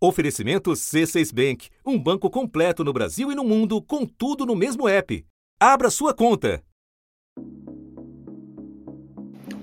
Oferecimento 0.00 0.70
C6 0.70 1.34
Bank, 1.34 1.70
um 1.84 1.98
banco 1.98 2.30
completo 2.30 2.84
no 2.84 2.92
Brasil 2.92 3.32
e 3.32 3.34
no 3.34 3.42
mundo, 3.42 3.82
com 3.82 4.06
tudo 4.06 4.46
no 4.46 4.54
mesmo 4.54 4.88
app. 4.88 5.26
Abra 5.58 5.90
sua 5.90 6.14
conta. 6.14 6.62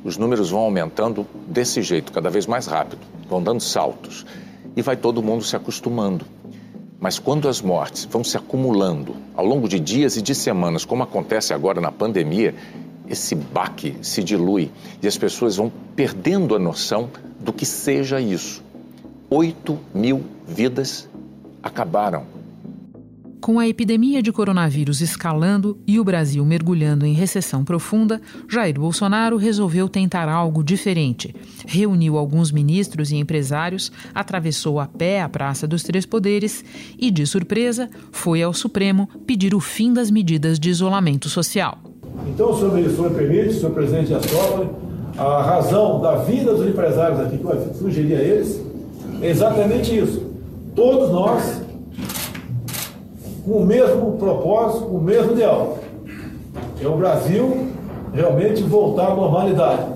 Os 0.03 0.17
números 0.17 0.49
vão 0.49 0.59
aumentando 0.59 1.25
desse 1.47 1.81
jeito, 1.81 2.11
cada 2.11 2.29
vez 2.29 2.45
mais 2.47 2.67
rápido, 2.67 2.99
vão 3.29 3.41
dando 3.41 3.61
saltos. 3.61 4.25
E 4.75 4.81
vai 4.81 4.97
todo 4.97 5.23
mundo 5.23 5.41
se 5.41 5.55
acostumando. 5.55 6.25
Mas 6.99 7.17
quando 7.17 7.47
as 7.47 7.61
mortes 7.61 8.03
vão 8.03 8.21
se 8.21 8.35
acumulando 8.35 9.15
ao 9.35 9.45
longo 9.45 9.69
de 9.69 9.79
dias 9.79 10.17
e 10.17 10.21
de 10.21 10.35
semanas, 10.35 10.83
como 10.83 11.01
acontece 11.01 11.53
agora 11.53 11.79
na 11.79 11.93
pandemia, 11.93 12.53
esse 13.07 13.35
baque 13.35 13.95
se 14.01 14.21
dilui 14.21 14.69
e 15.01 15.07
as 15.07 15.17
pessoas 15.17 15.55
vão 15.55 15.71
perdendo 15.95 16.53
a 16.53 16.59
noção 16.59 17.09
do 17.39 17.53
que 17.53 17.65
seja 17.65 18.19
isso. 18.19 18.64
8 19.35 19.77
mil 19.93 20.23
vidas 20.47 21.09
acabaram. 21.61 22.23
Com 23.41 23.59
a 23.59 23.67
epidemia 23.67 24.23
de 24.23 24.31
coronavírus 24.31 25.01
escalando 25.01 25.77
e 25.85 25.99
o 25.99 26.05
Brasil 26.05 26.45
mergulhando 26.45 27.05
em 27.05 27.11
recessão 27.11 27.65
profunda, 27.65 28.21
Jair 28.49 28.79
Bolsonaro 28.79 29.35
resolveu 29.35 29.89
tentar 29.89 30.29
algo 30.29 30.63
diferente. 30.63 31.35
Reuniu 31.67 32.17
alguns 32.17 32.49
ministros 32.49 33.11
e 33.11 33.17
empresários, 33.17 33.91
atravessou 34.13 34.79
a 34.79 34.87
pé 34.87 35.21
a 35.21 35.27
Praça 35.27 35.67
dos 35.67 35.83
Três 35.83 36.05
Poderes 36.05 36.63
e, 36.97 37.11
de 37.11 37.27
surpresa, 37.27 37.89
foi 38.13 38.41
ao 38.41 38.53
Supremo 38.53 39.09
pedir 39.27 39.53
o 39.53 39.59
fim 39.59 39.91
das 39.91 40.09
medidas 40.09 40.57
de 40.57 40.69
isolamento 40.69 41.27
social. 41.27 41.77
Então, 42.25 42.51
o 42.51 42.57
senhor, 42.57 42.79
o 42.79 42.95
senhor 42.95 43.11
permite, 43.11 43.55
senhor 43.55 43.73
presidente 43.73 44.13
Astófoli, 44.13 44.69
a 45.17 45.43
razão 45.43 45.99
da 45.99 46.15
vida 46.23 46.53
dos 46.53 46.65
empresários 46.65 47.19
aqui, 47.19 47.37
que 47.37 47.43
eu 47.43 47.73
sugeri 47.73 48.15
a 48.15 48.21
eles, 48.21 48.74
exatamente 49.21 49.97
isso. 49.97 50.25
Todos 50.75 51.11
nós, 51.11 51.61
com 53.45 53.51
o 53.51 53.65
mesmo 53.65 54.13
propósito, 54.17 54.85
com 54.85 54.97
o 54.97 55.01
mesmo 55.01 55.31
ideal. 55.33 55.77
É 56.81 56.87
o 56.87 56.95
Brasil 56.97 57.67
realmente 58.13 58.61
voltar 58.63 59.11
à 59.11 59.15
normalidade 59.15 59.94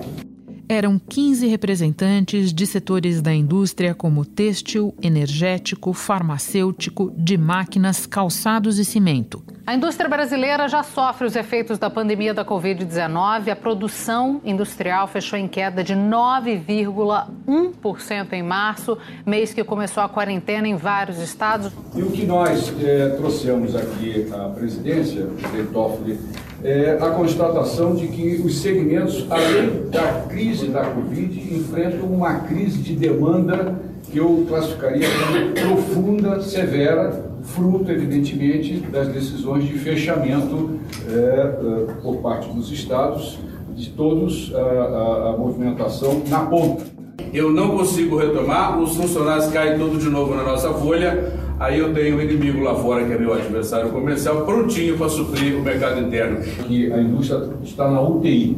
eram 0.70 0.98
15 1.00 1.48
representantes 1.48 2.54
de 2.54 2.68
setores 2.68 3.24
da 3.24 3.34
indústria 3.34 3.96
como 3.96 4.24
têxtil, 4.24 4.94
energético, 5.02 5.92
farmacêutico, 5.94 7.12
de 7.18 7.40
máquinas, 7.40 8.06
calçados 8.06 8.78
e 8.78 8.86
cimento. 8.86 9.44
A 9.66 9.74
indústria 9.74 10.08
brasileira 10.08 10.68
já 10.68 10.84
sofre 10.84 11.26
os 11.26 11.36
efeitos 11.36 11.80
da 11.80 11.90
pandemia 11.90 12.36
da 12.36 12.46
Covid-19. 12.46 13.52
A 13.52 13.56
produção 13.56 14.40
industrial 14.46 15.08
fechou 15.08 15.40
em 15.40 15.48
queda 15.48 15.84
de 15.84 15.96
9,1% 15.96 18.34
em 18.34 18.44
março, 18.44 18.96
mês 19.26 19.52
que 19.54 19.64
começou 19.64 20.04
a 20.04 20.10
quarentena 20.10 20.68
em 20.68 20.76
vários 20.76 21.18
estados. 21.18 21.74
E 21.96 22.04
o 22.04 22.12
que 22.12 22.28
nós 22.28 22.72
é, 22.84 23.10
trouxemos 23.10 23.76
aqui 23.76 24.28
à 24.32 24.50
presidência, 24.50 25.26
presidente 25.26 25.72
Toffoli, 25.72 26.20
é, 26.64 26.98
a 27.00 27.10
constatação 27.12 27.96
de 27.96 28.08
que 28.08 28.42
os 28.44 28.60
segmentos, 28.60 29.26
além 29.30 29.90
da 29.90 30.26
crise 30.28 30.68
da 30.68 30.84
Covid, 30.84 31.56
enfrentam 31.56 32.08
uma 32.08 32.40
crise 32.40 32.80
de 32.80 32.96
demanda 32.96 33.80
que 34.04 34.18
eu 34.18 34.46
classificaria 34.48 35.08
como 35.08 35.76
profunda, 35.76 36.42
severa, 36.42 37.26
fruto, 37.44 37.92
evidentemente, 37.92 38.80
das 38.92 39.08
decisões 39.08 39.66
de 39.66 39.74
fechamento 39.74 40.80
é, 41.08 41.14
é, 41.14 42.02
por 42.02 42.18
parte 42.18 42.50
dos 42.50 42.72
estados, 42.72 43.40
de 43.76 43.90
todos 43.92 44.54
a, 44.54 44.60
a, 44.60 45.30
a 45.30 45.38
movimentação 45.38 46.22
na 46.28 46.40
ponta. 46.40 46.84
Eu 47.32 47.52
não 47.52 47.78
consigo 47.78 48.18
retomar, 48.18 48.80
os 48.80 48.96
funcionários 48.96 49.48
caem 49.48 49.78
tudo 49.78 50.00
de 50.00 50.10
novo 50.10 50.34
na 50.34 50.44
nossa 50.44 50.74
folha, 50.74 51.32
Aí 51.60 51.78
eu 51.78 51.94
tenho 51.94 52.18
um 52.18 52.22
inimigo 52.22 52.62
lá 52.64 52.74
fora, 52.74 53.06
que 53.06 53.12
é 53.12 53.18
meu 53.18 53.34
adversário 53.34 53.90
comercial, 53.90 54.46
prontinho 54.46 54.98
para 54.98 55.10
suprir 55.10 55.58
o 55.58 55.62
mercado 55.62 56.00
interno. 56.00 56.42
Que 56.42 56.92
a 56.92 57.02
indústria 57.02 57.50
está 57.62 57.92
na 57.92 58.02
UTI, 58.02 58.58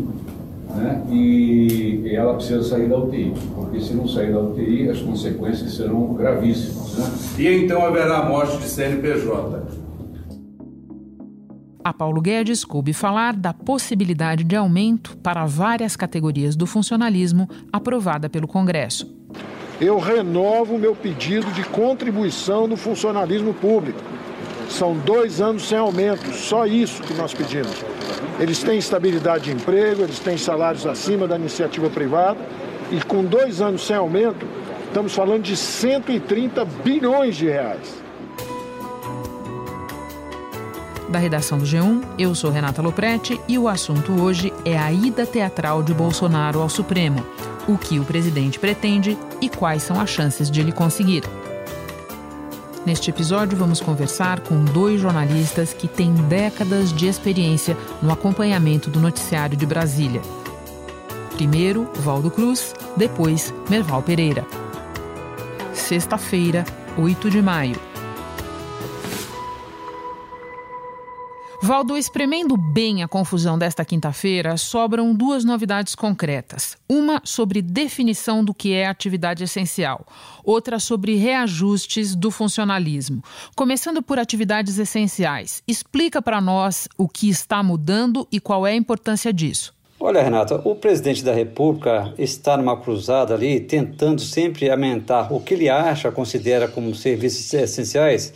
né? 0.76 1.04
e 1.12 2.12
ela 2.14 2.36
precisa 2.36 2.62
sair 2.62 2.88
da 2.88 2.98
UTI, 3.00 3.34
porque 3.56 3.80
se 3.80 3.96
não 3.96 4.08
sair 4.08 4.32
da 4.32 4.40
UTI, 4.40 4.90
as 4.90 5.00
consequências 5.00 5.74
serão 5.74 6.14
gravíssimas. 6.14 6.96
Né? 6.96 7.12
E 7.40 7.64
então 7.64 7.84
haverá 7.84 8.20
a 8.20 8.30
morte 8.30 8.58
de 8.58 8.70
CNPJ. 8.70 9.82
A 11.84 11.92
Paulo 11.92 12.22
Guedes 12.22 12.64
coube 12.64 12.94
falar 12.94 13.36
da 13.36 13.52
possibilidade 13.52 14.44
de 14.44 14.56
aumento 14.56 15.18
para 15.18 15.48
várias 15.48 15.96
categorias 15.96 16.56
do 16.56 16.68
funcionalismo 16.68 17.50
aprovada 17.74 18.30
pelo 18.30 18.48
Congresso 18.48 19.21
eu 19.82 19.98
renovo 19.98 20.76
o 20.76 20.80
meu 20.80 20.96
pedido 20.96 21.52
de 21.52 21.64
contribuição 21.64 22.68
no 22.68 22.78
funcionalismo 22.78 23.52
público. 23.52 24.00
São 24.70 24.94
dois 24.94 25.42
anos 25.42 25.68
sem 25.68 25.78
aumento, 25.78 26.32
só 26.34 26.68
isso 26.68 27.02
que 27.02 27.16
nós 27.16 27.34
pedimos. 27.34 27.84
Eles 28.40 28.62
têm 28.62 28.78
estabilidade 28.78 29.46
de 29.46 29.52
emprego, 29.52 30.04
eles 30.04 30.20
têm 30.20 30.38
salários 30.38 30.86
acima 30.86 31.28
da 31.28 31.36
iniciativa 31.36 31.90
privada 31.90 32.38
e 32.92 33.04
com 33.04 33.24
dois 33.24 33.60
anos 33.60 33.86
sem 33.86 33.96
aumento, 33.96 34.46
estamos 34.86 35.16
falando 35.16 35.42
de 35.42 35.58
130 35.58 36.64
bilhões 36.84 37.36
de 37.36 37.48
reais. 37.48 38.01
Da 41.12 41.20
redação 41.20 41.58
do 41.58 41.66
G1, 41.66 42.04
eu 42.18 42.34
sou 42.34 42.50
Renata 42.50 42.82
Loprete 42.82 43.40
e 43.48 43.58
o 43.60 43.68
assunto 43.68 44.14
hoje 44.14 44.52
é 44.64 44.78
a 44.78 44.92
ida 44.92 45.26
teatral 45.26 45.84
de 45.84 45.94
Bolsonaro 45.94 46.62
ao 46.62 46.70
Supremo 46.70 47.24
o 47.68 47.78
que 47.78 48.00
o 48.00 48.06
presidente 48.06 48.60
pretende 48.60 49.18
e 49.40 49.50
quais 49.50 49.84
são 49.84 50.00
as 50.00 50.10
chances 50.10 50.50
de 50.50 50.60
ele 50.60 50.72
conseguir. 50.72 51.24
Neste 52.86 53.12
episódio, 53.12 53.58
vamos 53.58 53.80
conversar 53.80 54.40
com 54.40 54.64
dois 54.66 55.00
jornalistas 55.00 55.72
que 55.72 55.88
têm 55.88 56.14
décadas 56.14 56.92
de 56.92 57.08
experiência 57.08 57.78
no 58.02 58.12
acompanhamento 58.12 58.90
do 58.90 59.00
noticiário 59.00 59.56
de 59.56 59.66
Brasília. 59.66 60.22
Primeiro, 61.36 61.88
Valdo 61.96 62.32
Cruz, 62.32 62.74
depois, 62.98 63.54
Merval 63.70 64.02
Pereira. 64.02 64.46
Sexta-feira, 65.74 66.66
8 66.98 67.30
de 67.30 67.42
maio. 67.42 67.91
Valdo, 71.64 71.96
espremendo 71.96 72.58
bem 72.58 73.04
a 73.04 73.08
confusão 73.08 73.56
desta 73.56 73.86
quinta-feira, 73.86 74.58
sobram 74.58 75.14
duas 75.14 75.46
novidades 75.46 75.94
concretas. 75.94 76.76
Uma 76.90 77.22
sobre 77.24 77.62
definição 77.62 78.44
do 78.44 78.52
que 78.52 78.74
é 78.74 78.88
atividade 78.88 79.44
essencial, 79.44 80.04
outra 80.44 80.80
sobre 80.80 81.16
reajustes 81.18 82.16
do 82.16 82.32
funcionalismo. 82.32 83.24
Começando 83.56 84.02
por 84.02 84.18
atividades 84.18 84.80
essenciais, 84.80 85.62
explica 85.68 86.20
para 86.20 86.42
nós 86.42 86.90
o 86.98 87.08
que 87.08 87.30
está 87.30 87.62
mudando 87.62 88.28
e 88.32 88.40
qual 88.40 88.66
é 88.66 88.72
a 88.72 88.76
importância 88.76 89.32
disso. 89.32 89.72
Olha, 90.00 90.24
Renata, 90.24 90.60
o 90.68 90.74
presidente 90.74 91.24
da 91.24 91.32
República 91.32 92.12
está 92.18 92.58
numa 92.58 92.76
cruzada 92.76 93.36
ali, 93.36 93.60
tentando 93.60 94.20
sempre 94.20 94.68
aumentar 94.68 95.32
o 95.32 95.40
que 95.40 95.54
ele 95.54 95.70
acha, 95.70 96.12
considera 96.12 96.68
como 96.68 96.96
serviços 96.96 97.54
essenciais 97.54 98.34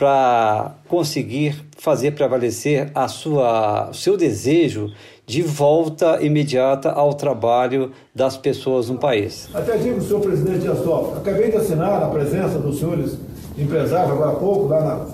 para 0.00 0.76
conseguir 0.88 1.62
fazer 1.80 2.10
prevalecer 2.10 2.90
a 2.94 3.08
sua, 3.08 3.88
o 3.88 3.94
seu 3.94 4.14
desejo 4.14 4.92
de 5.26 5.42
volta 5.42 6.22
imediata 6.22 6.90
ao 6.90 7.14
trabalho 7.14 7.90
das 8.14 8.36
pessoas 8.36 8.90
no 8.90 8.98
país. 8.98 9.48
Até 9.54 9.78
digo, 9.78 10.00
senhor 10.02 10.20
presidente 10.20 10.58
Dias 10.58 10.78
acabei 11.16 11.50
de 11.50 11.56
assinar 11.56 12.02
a 12.02 12.08
presença 12.08 12.58
dos 12.58 12.78
senhores 12.78 13.16
empresários 13.56 14.12
agora 14.12 14.32
há 14.32 14.34
pouco, 14.34 14.68
lá 14.68 14.80
na, 14.82 15.06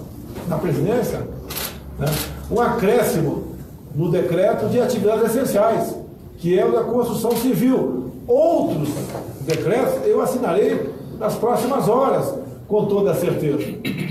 na 0.48 0.58
presidência, 0.58 1.20
né, 1.98 2.06
um 2.50 2.60
acréscimo 2.60 3.44
no 3.94 4.10
decreto 4.10 4.66
de 4.66 4.80
atividades 4.80 5.36
essenciais, 5.36 5.94
que 6.38 6.58
é 6.58 6.66
o 6.66 6.72
da 6.72 6.82
construção 6.82 7.36
civil. 7.36 8.10
Outros 8.26 8.88
decretos 9.42 10.04
eu 10.04 10.20
assinarei 10.20 10.90
nas 11.16 11.36
próximas 11.36 11.88
horas, 11.88 12.34
com 12.66 12.84
toda 12.86 13.14
certeza. 13.14 13.58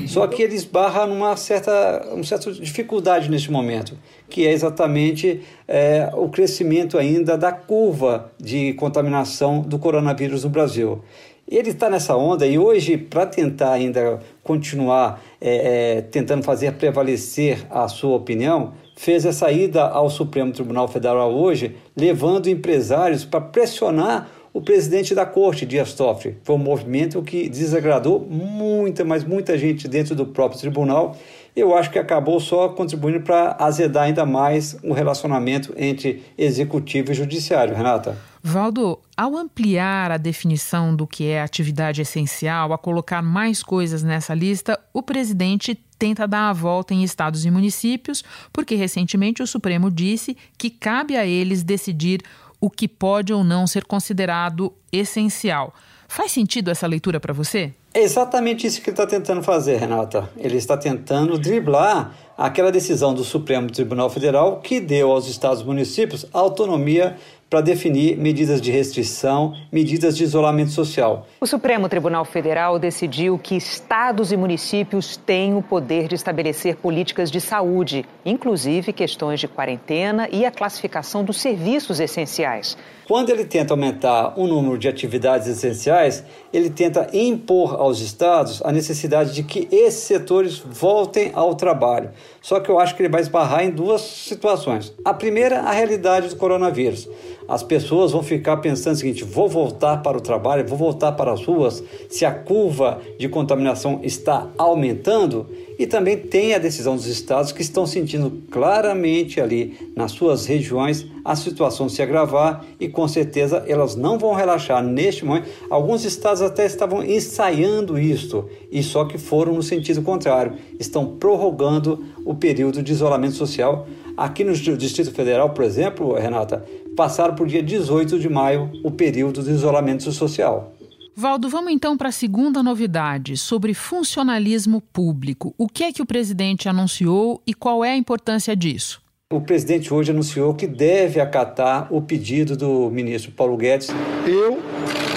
Só 0.08 0.26
que 0.28 0.42
ele 0.42 0.56
esbarra 0.56 1.06
numa 1.06 1.36
certa, 1.36 2.08
uma 2.12 2.24
certa 2.24 2.52
dificuldade 2.52 3.30
neste 3.30 3.52
momento, 3.52 3.98
que 4.30 4.46
é 4.48 4.52
exatamente 4.52 5.42
é, 5.68 6.10
o 6.14 6.30
crescimento 6.30 6.98
ainda 6.98 7.38
da 7.38 7.52
curva 7.52 8.32
de 8.40 8.74
contaminação 8.74 9.62
do 9.62 9.78
coronavírus 9.78 10.44
no 10.44 10.50
Brasil. 10.50 11.02
Ele 11.48 11.70
está 11.70 11.90
nessa 11.90 12.16
onda 12.18 12.48
e 12.48 12.58
hoje, 12.58 12.98
para 12.98 13.26
tentar 13.26 13.74
ainda 13.74 14.20
continuar 14.44 15.22
é, 15.40 15.98
é, 15.98 16.02
tentando 16.02 16.44
fazer 16.44 16.72
prevalecer 16.74 17.68
a 17.70 17.88
sua 17.88 18.16
opinião, 18.16 18.74
fez 18.96 19.26
essa 19.26 19.52
ida 19.52 19.84
ao 19.84 20.10
Supremo 20.10 20.52
Tribunal 20.52 20.88
Federal 20.88 21.32
hoje, 21.32 21.76
levando 21.96 22.50
empresários 22.50 23.24
para 23.24 23.42
pressionar 23.42 24.28
o 24.56 24.62
presidente 24.62 25.14
da 25.14 25.26
corte, 25.26 25.66
Dias 25.66 25.94
Toffoli. 25.94 26.38
Foi 26.42 26.56
um 26.56 26.60
movimento 26.60 27.22
que 27.22 27.50
desagradou 27.50 28.22
muita, 28.22 29.04
mas 29.04 29.22
muita 29.22 29.58
gente 29.58 29.86
dentro 29.86 30.16
do 30.16 30.28
próprio 30.28 30.58
tribunal. 30.58 31.18
Eu 31.54 31.76
acho 31.76 31.92
que 31.92 32.00
acabou 32.00 32.40
só 32.40 32.70
contribuindo 32.70 33.20
para 33.20 33.58
azedar 33.60 34.04
ainda 34.04 34.26
mais 34.26 34.78
o 34.82 34.94
relacionamento 34.94 35.74
entre 35.76 36.24
executivo 36.38 37.12
e 37.12 37.14
judiciário, 37.14 37.76
Renata. 37.76 38.18
Valdo, 38.42 38.98
ao 39.18 39.36
ampliar 39.36 40.10
a 40.10 40.18
definição 40.18 40.96
do 40.96 41.06
que 41.06 41.28
é 41.28 41.42
atividade 41.42 42.02
essencial, 42.02 42.72
a 42.72 42.78
colocar 42.78 43.22
mais 43.22 43.62
coisas 43.62 44.04
nessa 44.04 44.34
lista, 44.34 44.80
o 44.94 45.04
presidente 45.04 45.78
tenta 46.00 46.28
dar 46.28 46.50
a 46.50 46.54
volta 46.54 46.94
em 46.94 47.04
estados 47.04 47.44
e 47.46 47.52
municípios, 47.52 48.24
porque 48.54 48.76
recentemente 48.76 49.42
o 49.42 49.48
Supremo 49.48 49.92
disse 49.92 50.38
que 50.58 50.70
cabe 50.70 51.18
a 51.18 51.26
eles 51.26 51.64
decidir 51.64 52.22
o 52.66 52.70
que 52.70 52.88
pode 52.88 53.32
ou 53.32 53.44
não 53.44 53.68
ser 53.68 53.86
considerado 53.86 54.74
essencial. 54.92 55.72
Faz 56.08 56.32
sentido 56.32 56.72
essa 56.72 56.88
leitura 56.88 57.20
para 57.20 57.32
você? 57.32 57.72
É 57.94 58.02
exatamente 58.02 58.66
isso 58.66 58.82
que 58.82 58.90
ele 58.90 58.96
está 58.96 59.06
tentando 59.06 59.44
fazer, 59.44 59.78
Renata. 59.78 60.28
Ele 60.36 60.58
está 60.58 60.76
tentando 60.76 61.38
driblar 61.38 62.12
aquela 62.38 62.72
decisão 62.72 63.14
do 63.14 63.24
Supremo 63.24 63.70
Tribunal 63.72 64.10
Federal 64.10 64.60
que 64.62 64.80
deu 64.80 65.12
aos 65.12 65.28
estados 65.28 65.62
e 65.62 65.66
municípios 65.66 66.26
autonomia 66.34 67.16
para 67.50 67.62
definir 67.62 68.18
medidas 68.18 68.60
de 68.60 68.72
restrição, 68.72 69.54
medidas 69.72 70.18
de 70.18 70.24
isolamento 70.24 70.72
social. 70.72 71.28
O 71.40 71.46
Supremo 71.46 71.88
Tribunal 71.88 72.26
Federal 72.26 72.80
decidiu 72.80 73.38
que 73.38 73.56
estados 73.56 74.32
e 74.32 74.38
municípios 74.38 75.16
têm 75.16 75.56
o 75.56 75.62
poder 75.62 76.08
de 76.08 76.16
estabelecer 76.16 76.76
políticas 76.76 77.30
de 77.30 77.40
saúde, 77.40 78.04
inclusive 78.26 78.92
questões 78.92 79.40
de 79.40 79.48
quarentena 79.48 80.28
e 80.32 80.44
a 80.44 80.52
classificação 80.52 81.24
dos 81.24 81.40
serviços 81.40 82.00
essenciais. 82.00 82.76
Quando 83.08 83.30
ele 83.30 83.46
tenta 83.46 83.74
aumentar 83.74 84.34
o 84.36 84.48
número 84.48 84.80
de 84.80 84.88
atividades 84.88 85.48
essenciais, 85.48 86.24
ele 86.52 86.72
tenta 86.72 87.08
impor 87.14 87.76
aos 87.76 88.00
estados 88.02 88.64
a 88.66 88.72
necessidade 88.72 89.32
de 89.32 89.44
que 89.44 89.68
esses 89.72 90.04
setores 90.06 90.58
voltem 90.58 91.32
ao 91.36 91.54
trabalho. 91.54 92.10
Só 92.42 92.60
que 92.60 92.70
eu 92.70 92.80
acho 92.80 92.96
que 92.96 93.02
ele 93.02 93.10
vai 93.10 93.22
esbarrar 93.22 93.64
em 93.64 93.72
duas 93.72 94.02
situações. 94.02 94.94
A 95.04 95.14
primeira, 95.14 95.62
a 95.62 95.72
realidade 95.72 96.30
do 96.30 96.36
coronavírus. 96.36 97.10
As 97.48 97.64
pessoas 97.64 98.12
vão 98.12 98.24
ficar 98.24 98.58
pensando 98.58 98.94
o 98.94 98.98
seguinte: 98.98 99.24
vou 99.24 99.48
voltar 99.48 99.98
para 100.04 100.18
o 100.18 100.22
trabalho, 100.22 100.68
vou 100.68 100.78
voltar 100.78 101.12
para 101.14 101.32
as 101.32 101.44
ruas, 101.46 101.84
se 102.10 102.26
a 102.26 102.32
curva 102.32 103.02
de 103.18 103.28
contaminação 103.30 104.00
está 104.04 104.48
aumentando. 104.58 105.48
E 105.78 105.86
também 105.86 106.18
tem 106.18 106.54
a 106.54 106.58
decisão 106.58 106.96
dos 106.96 107.08
estados 107.08 107.52
que 107.52 107.62
estão 107.62 107.86
sentindo 107.86 108.44
claramente 108.50 109.42
ali 109.42 109.92
nas 109.96 110.12
suas 110.12 110.46
regiões 110.46 111.06
a 111.24 111.36
situação 111.36 111.90
se 111.90 112.02
agravar 112.02 112.64
e 112.80 112.88
com 112.88 113.08
certeza 113.08 113.64
elas 113.68 113.96
não 113.96 114.18
vão 114.18 114.34
relaxar 114.34 114.84
neste 114.84 115.26
momento. 115.26 115.50
Alguns 115.70 116.06
estados 116.06 116.42
até 116.42 116.66
estavam 116.66 117.04
ensaiando 117.04 117.98
isto 117.98 118.48
e 118.72 118.84
só 118.84 119.06
que 119.06 119.18
foram 119.18 119.54
no 119.54 119.64
sentido 119.64 120.02
contrário, 120.02 120.54
estão 120.80 121.18
prorrogando 121.18 122.06
o 122.24 122.36
período 122.36 122.82
de 122.82 122.92
isolamento 122.92 123.36
social. 123.36 123.88
Aqui 124.16 124.44
no 124.44 124.54
Distrito 124.54 125.12
Federal, 125.12 125.50
por 125.50 125.66
exemplo, 125.66 126.14
Renata, 126.14 126.64
passaram 126.96 127.36
por 127.36 127.48
dia 127.48 127.62
18 127.62 128.18
de 128.18 128.30
maio 128.30 128.70
o 128.84 128.92
período 128.92 129.44
de 129.44 129.52
isolamento 129.52 130.10
social. 130.12 130.75
Valdo, 131.18 131.48
vamos 131.48 131.72
então 131.72 131.96
para 131.96 132.10
a 132.10 132.12
segunda 132.12 132.62
novidade 132.62 133.38
sobre 133.38 133.74
funcionalismo 133.74 134.82
público. 134.82 135.56
O 135.58 135.66
que 135.66 135.86
é 135.86 135.92
que 135.94 136.02
o 136.02 136.06
presidente 136.06 136.68
anunciou 136.68 137.42
e 137.48 137.54
qual 137.54 137.86
é 137.86 137.92
a 137.92 137.96
importância 137.96 138.54
disso? 138.54 139.02
O 139.32 139.40
presidente 139.40 139.94
hoje 139.94 140.12
anunciou 140.12 140.54
que 140.54 140.68
deve 140.68 141.22
acatar 141.22 141.88
o 141.90 142.02
pedido 142.02 142.58
do 142.58 142.92
ministro 142.92 143.32
Paulo 143.32 143.56
Guedes. 143.56 143.88
Eu 144.28 144.62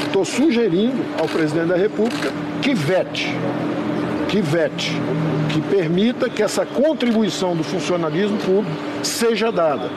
estou 0.07 0.25
sugerindo 0.25 1.05
ao 1.19 1.27
presidente 1.27 1.67
da 1.67 1.77
República 1.77 2.33
que 2.63 2.75
vete, 2.75 3.27
que 4.29 4.41
vete, 4.41 4.93
que 5.53 5.61
permita 5.63 6.31
que 6.31 6.45
essa 6.45 6.65
contribuição 6.65 7.57
do 7.57 7.65
funcionalismo 7.65 8.39
público 8.39 8.71
seja 9.03 9.51
dada 9.51 9.91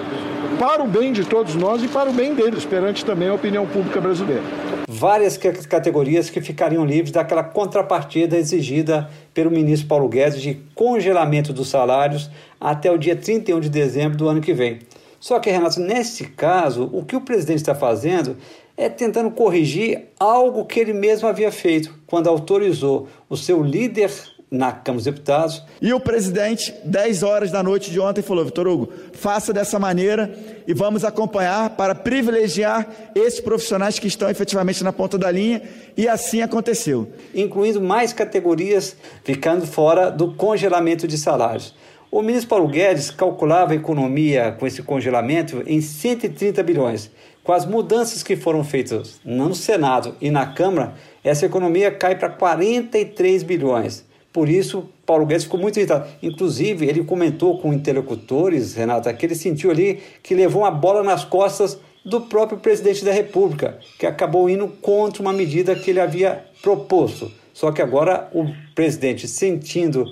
para 0.57 0.83
o 0.83 0.87
bem 0.87 1.13
de 1.13 1.23
todos 1.23 1.53
nós 1.53 1.83
e 1.83 1.87
para 1.87 2.09
o 2.09 2.13
bem 2.13 2.33
deles, 2.33 2.65
perante 2.65 3.05
também 3.05 3.29
a 3.29 3.35
opinião 3.35 3.67
pública 3.67 4.01
brasileira 4.01 4.70
várias 5.01 5.35
categorias 5.35 6.29
que 6.29 6.39
ficariam 6.39 6.85
livres 6.85 7.11
daquela 7.11 7.43
contrapartida 7.43 8.37
exigida 8.37 9.09
pelo 9.33 9.49
ministro 9.49 9.87
Paulo 9.87 10.07
Guedes 10.07 10.39
de 10.39 10.61
congelamento 10.75 11.51
dos 11.51 11.69
salários 11.69 12.29
até 12.59 12.91
o 12.91 12.99
dia 12.99 13.15
31 13.15 13.61
de 13.61 13.69
dezembro 13.69 14.15
do 14.15 14.29
ano 14.29 14.41
que 14.41 14.53
vem. 14.53 14.77
Só 15.19 15.39
que, 15.39 15.49
Renato, 15.49 15.79
nesse 15.79 16.25
caso, 16.25 16.87
o 16.93 17.03
que 17.03 17.15
o 17.15 17.21
presidente 17.21 17.57
está 17.57 17.73
fazendo 17.73 18.37
é 18.77 18.89
tentando 18.89 19.31
corrigir 19.31 20.09
algo 20.19 20.65
que 20.65 20.79
ele 20.79 20.93
mesmo 20.93 21.27
havia 21.27 21.51
feito 21.51 21.99
quando 22.05 22.29
autorizou 22.29 23.07
o 23.27 23.35
seu 23.35 23.63
líder 23.63 24.11
na 24.51 24.73
Câmara 24.73 24.97
dos 24.97 25.05
Deputados. 25.05 25.63
E 25.81 25.93
o 25.93 25.99
presidente, 25.99 26.75
10 26.83 27.23
horas 27.23 27.51
da 27.51 27.63
noite 27.63 27.89
de 27.89 28.01
ontem, 28.01 28.21
falou: 28.21 28.43
Vitor 28.43 28.67
Hugo, 28.67 28.91
faça 29.13 29.53
dessa 29.53 29.79
maneira 29.79 30.37
e 30.67 30.73
vamos 30.73 31.05
acompanhar 31.05 31.69
para 31.71 31.95
privilegiar 31.95 32.85
esses 33.15 33.39
profissionais 33.39 33.97
que 33.97 34.07
estão 34.07 34.29
efetivamente 34.29 34.83
na 34.83 34.91
ponta 34.91 35.17
da 35.17 35.31
linha. 35.31 35.61
E 35.95 36.05
assim 36.05 36.41
aconteceu. 36.41 37.07
Incluindo 37.33 37.79
mais 37.79 38.11
categorias 38.11 38.97
ficando 39.23 39.65
fora 39.65 40.11
do 40.11 40.33
congelamento 40.33 41.07
de 41.07 41.17
salários. 41.17 41.73
O 42.11 42.21
ministro 42.21 42.49
Paulo 42.49 42.67
Guedes 42.67 43.09
calculava 43.09 43.71
a 43.71 43.75
economia 43.77 44.53
com 44.59 44.67
esse 44.67 44.83
congelamento 44.83 45.63
em 45.65 45.79
130 45.79 46.61
bilhões. 46.61 47.09
Com 47.41 47.53
as 47.53 47.65
mudanças 47.65 48.21
que 48.21 48.35
foram 48.35 48.65
feitas 48.65 49.21
no 49.23 49.55
Senado 49.55 50.13
e 50.19 50.29
na 50.29 50.45
Câmara, 50.45 50.93
essa 51.23 51.45
economia 51.45 51.89
cai 51.89 52.17
para 52.17 52.27
43 52.27 53.43
bilhões. 53.43 54.10
Por 54.33 54.47
isso, 54.47 54.89
Paulo 55.05 55.25
Guedes 55.25 55.43
ficou 55.43 55.59
muito 55.59 55.77
irritado. 55.77 56.07
Inclusive, 56.23 56.85
ele 56.85 57.03
comentou 57.03 57.59
com 57.59 57.73
interlocutores, 57.73 58.73
Renata, 58.73 59.13
que 59.13 59.25
ele 59.25 59.35
sentiu 59.35 59.71
ali 59.71 59.99
que 60.23 60.33
levou 60.33 60.61
uma 60.61 60.71
bola 60.71 61.03
nas 61.03 61.25
costas 61.25 61.77
do 62.03 62.21
próprio 62.21 62.57
presidente 62.57 63.03
da 63.03 63.11
República, 63.11 63.77
que 63.99 64.05
acabou 64.05 64.49
indo 64.49 64.67
contra 64.81 65.21
uma 65.21 65.33
medida 65.33 65.75
que 65.75 65.91
ele 65.91 65.99
havia 65.99 66.45
proposto. 66.61 67.31
Só 67.53 67.71
que 67.71 67.81
agora 67.81 68.29
o 68.33 68.45
presidente, 68.73 69.27
sentindo 69.27 70.05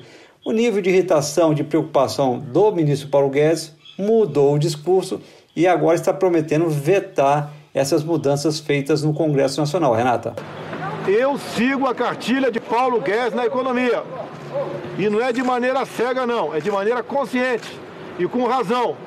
o 0.45 0.51
nível 0.51 0.81
de 0.81 0.89
irritação, 0.89 1.54
de 1.54 1.63
preocupação 1.63 2.38
do 2.38 2.71
ministro 2.71 3.10
Paulo 3.10 3.30
Guedes, 3.30 3.74
mudou 3.98 4.54
o 4.54 4.60
discurso 4.60 5.21
e 5.56 5.66
agora 5.66 5.95
está 5.95 6.13
prometendo 6.13 6.69
vetar 6.69 7.54
essas 7.74 8.04
mudanças 8.04 8.60
feitas 8.60 9.04
no 9.04 9.13
Congresso 9.13 9.60
Nacional. 9.60 9.94
Renata. 9.94 10.36
Eu 11.07 11.38
sigo 11.38 11.88
a 11.88 11.96
cartilha 11.96 12.51
de 12.51 12.60
Paulo 12.60 13.00
Guedes 13.01 13.34
na 13.34 13.46
economia. 13.46 14.04
E 14.98 15.10
não 15.10 15.22
é 15.22 15.31
de 15.31 15.42
maneira 15.42 15.86
cega, 15.86 16.25
não, 16.25 16.54
é 16.54 16.60
de 16.60 16.72
maneira 16.72 17.01
consciente 17.01 17.69
e 18.18 18.28
com 18.28 18.46
razão. 18.46 18.98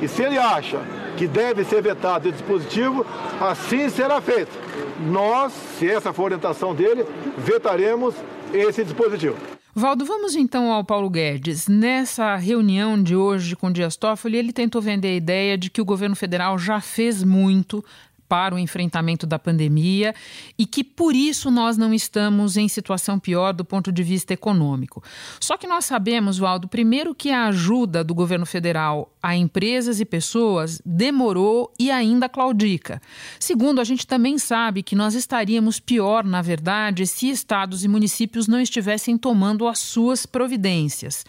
E 0.00 0.08
se 0.08 0.22
ele 0.22 0.38
acha 0.38 0.80
que 1.16 1.26
deve 1.26 1.64
ser 1.64 1.82
vetado 1.82 2.28
o 2.28 2.32
dispositivo, 2.32 3.06
assim 3.40 3.88
será 3.88 4.20
feito. 4.20 4.50
Nós, 5.00 5.52
se 5.78 5.88
essa 5.88 6.12
for 6.12 6.22
a 6.22 6.24
orientação 6.26 6.74
dele, 6.74 7.04
vetaremos 7.36 8.14
esse 8.52 8.82
dispositivo. 8.82 9.36
Valdo, 9.74 10.04
vamos 10.04 10.36
então 10.36 10.70
ao 10.70 10.84
Paulo 10.84 11.08
Guedes. 11.08 11.66
Nessa 11.66 12.36
reunião 12.36 13.02
de 13.02 13.16
hoje 13.16 13.56
com 13.56 13.72
Dias 13.72 13.96
Toffoli, 13.96 14.36
ele 14.36 14.52
tentou 14.52 14.82
vender 14.82 15.08
a 15.08 15.16
ideia 15.16 15.56
de 15.56 15.70
que 15.70 15.80
o 15.80 15.84
governo 15.84 16.14
federal 16.14 16.58
já 16.58 16.80
fez 16.80 17.24
muito 17.24 17.82
para 18.32 18.54
o 18.54 18.58
enfrentamento 18.58 19.26
da 19.26 19.38
pandemia 19.38 20.14
e 20.58 20.64
que 20.64 20.82
por 20.82 21.14
isso 21.14 21.50
nós 21.50 21.76
não 21.76 21.92
estamos 21.92 22.56
em 22.56 22.66
situação 22.66 23.18
pior 23.18 23.52
do 23.52 23.62
ponto 23.62 23.92
de 23.92 24.02
vista 24.02 24.32
econômico. 24.32 25.04
Só 25.38 25.58
que 25.58 25.66
nós 25.66 25.84
sabemos, 25.84 26.38
Waldo, 26.38 26.66
primeiro 26.66 27.14
que 27.14 27.30
a 27.30 27.48
ajuda 27.48 28.02
do 28.02 28.14
governo 28.14 28.46
federal 28.46 29.11
a 29.22 29.36
empresas 29.36 30.00
e 30.00 30.04
pessoas 30.04 30.80
demorou 30.84 31.72
e 31.78 31.90
ainda 31.90 32.28
claudica. 32.28 33.00
Segundo, 33.38 33.80
a 33.80 33.84
gente 33.84 34.06
também 34.06 34.36
sabe 34.38 34.82
que 34.82 34.96
nós 34.96 35.14
estaríamos 35.14 35.78
pior, 35.78 36.24
na 36.24 36.42
verdade, 36.42 37.06
se 37.06 37.30
estados 37.30 37.84
e 37.84 37.88
municípios 37.88 38.48
não 38.48 38.60
estivessem 38.60 39.16
tomando 39.16 39.68
as 39.68 39.78
suas 39.78 40.26
providências. 40.26 41.24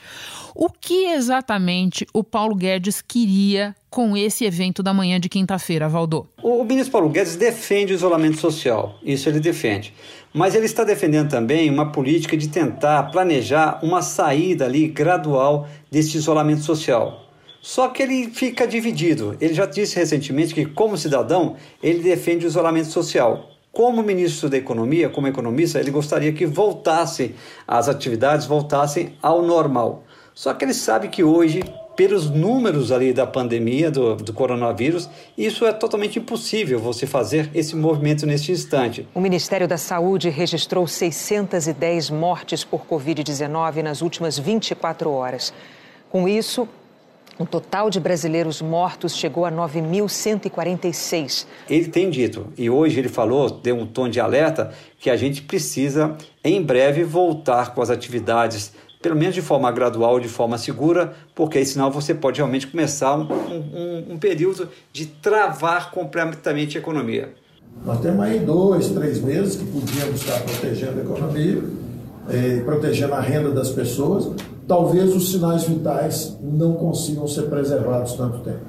O 0.56 0.70
que 0.70 1.06
exatamente 1.06 2.08
o 2.14 2.24
Paulo 2.24 2.56
Guedes 2.56 3.02
queria 3.02 3.76
com 3.90 4.18
esse 4.18 4.44
evento 4.44 4.82
da 4.82 4.92
manhã 4.92 5.20
de 5.20 5.30
quinta-feira, 5.30 5.88
Valdô? 5.88 6.26
O 6.42 6.64
ministro 6.64 6.94
Paulo 6.94 7.10
Guedes 7.10 7.36
defende 7.36 7.94
o 7.94 7.96
isolamento 7.96 8.38
social, 8.38 8.98
isso 9.04 9.30
ele 9.30 9.40
defende. 9.40 9.94
Mas 10.34 10.56
ele 10.56 10.66
está 10.66 10.84
defendendo 10.84 11.30
também 11.30 11.70
uma 11.70 11.92
política 11.92 12.36
de 12.36 12.48
tentar 12.48 13.04
planejar 13.12 13.80
uma 13.84 14.02
saída 14.02 14.66
ali 14.66 14.88
gradual 14.88 15.68
desse 15.92 16.18
isolamento 16.18 16.64
social. 16.64 17.23
Só 17.64 17.88
que 17.88 18.04
ele 18.04 18.30
fica 18.30 18.68
dividido. 18.68 19.38
Ele 19.40 19.54
já 19.54 19.66
disse 19.66 19.96
recentemente 19.96 20.54
que, 20.54 20.66
como 20.66 20.98
cidadão, 20.98 21.56
ele 21.82 22.04
defende 22.04 22.46
o 22.46 22.48
isolamento 22.48 22.90
social. 22.90 23.52
Como 23.72 24.04
ministro 24.04 24.50
da 24.50 24.58
Economia, 24.58 25.08
como 25.08 25.30
economista, 25.30 25.80
ele 25.80 25.90
gostaria 25.90 26.34
que 26.34 26.46
voltassem 26.46 27.36
as 27.66 27.88
atividades, 27.88 28.46
voltassem 28.46 29.16
ao 29.22 29.42
normal. 29.42 30.04
Só 30.34 30.54
que 30.54 30.66
ele 30.66 30.74
sabe 30.74 31.08
que 31.08 31.24
hoje 31.24 31.64
pelos 31.96 32.30
números 32.30 32.92
ali 32.92 33.14
da 33.14 33.26
pandemia 33.26 33.90
do, 33.90 34.18
do, 34.18 34.34
coronavírus, 34.34 35.10
isso 35.38 35.66
é 35.66 35.72
totalmente 35.72 36.20
impossível 36.20 36.80
você 36.80 37.08
fazer 37.08 37.50
esse 37.56 37.78
movimento 37.78 38.26
neste 38.26 38.52
instante. 38.52 39.08
O 39.16 39.22
Ministério 39.22 39.70
da 39.70 39.78
Saúde 39.78 40.30
registrou 40.30 40.86
610 40.86 42.10
mortes 42.10 42.66
por 42.66 42.86
Covid-19 42.86 43.84
nas 43.84 44.02
últimas 44.02 44.38
24 44.38 45.10
horas. 45.10 45.54
Com 46.10 46.28
isso, 46.28 46.68
O 47.38 47.46
total 47.48 47.90
de 47.90 48.00
brasileiros 48.00 48.62
mortos 48.62 49.16
chegou 49.16 49.44
a 49.46 49.52
9.146. 49.52 51.48
Ele 51.68 51.88
tem 51.88 52.12
dito, 52.12 52.46
e 52.56 52.70
hoje 52.70 53.00
ele 53.00 53.10
falou, 53.10 53.50
deu 53.50 53.76
um 53.76 53.88
tom 53.88 54.08
de 54.08 54.20
alerta, 54.20 54.72
que 55.00 55.10
a 55.10 55.16
gente 55.18 55.42
precisa, 55.42 56.16
em 56.44 56.62
breve, 56.62 57.04
voltar 57.04 57.74
com 57.74 57.82
as 57.82 57.90
atividades, 57.90 58.72
pelo 59.02 59.16
menos 59.16 59.34
de 59.34 59.42
forma 59.42 59.72
gradual, 59.72 60.20
de 60.20 60.28
forma 60.28 60.60
segura, 60.60 61.14
porque 61.34 61.58
aí, 61.58 61.66
senão 61.66 61.90
você 61.90 62.14
pode 62.14 62.38
realmente 62.38 62.68
começar 62.68 63.18
um, 63.18 63.24
um, 63.24 64.14
um 64.14 64.18
período 64.20 64.70
de 64.92 65.08
travar 65.08 65.90
completamente 65.90 66.78
a 66.78 66.82
economia. 66.82 67.34
Nós 67.84 68.00
temos 68.00 68.24
aí 68.24 68.40
dois, 68.40 68.90
três 68.90 69.20
meses 69.20 69.56
que 69.56 69.66
podíamos 69.66 70.22
estar 70.22 70.40
protegendo 70.42 71.00
a 71.00 71.04
economia, 71.04 71.64
eh, 72.30 72.62
protegendo 72.64 73.16
a 73.16 73.20
renda 73.20 73.50
das 73.50 73.72
pessoas, 73.72 74.30
talvez 74.68 75.16
os 75.16 75.32
sinais 75.32 75.64
vitais 75.64 76.38
não 76.42 76.74
consigam 76.74 77.28
ser 77.28 77.44
preservados 77.44 78.14
tanto 78.14 78.40
tempo. 78.40 78.66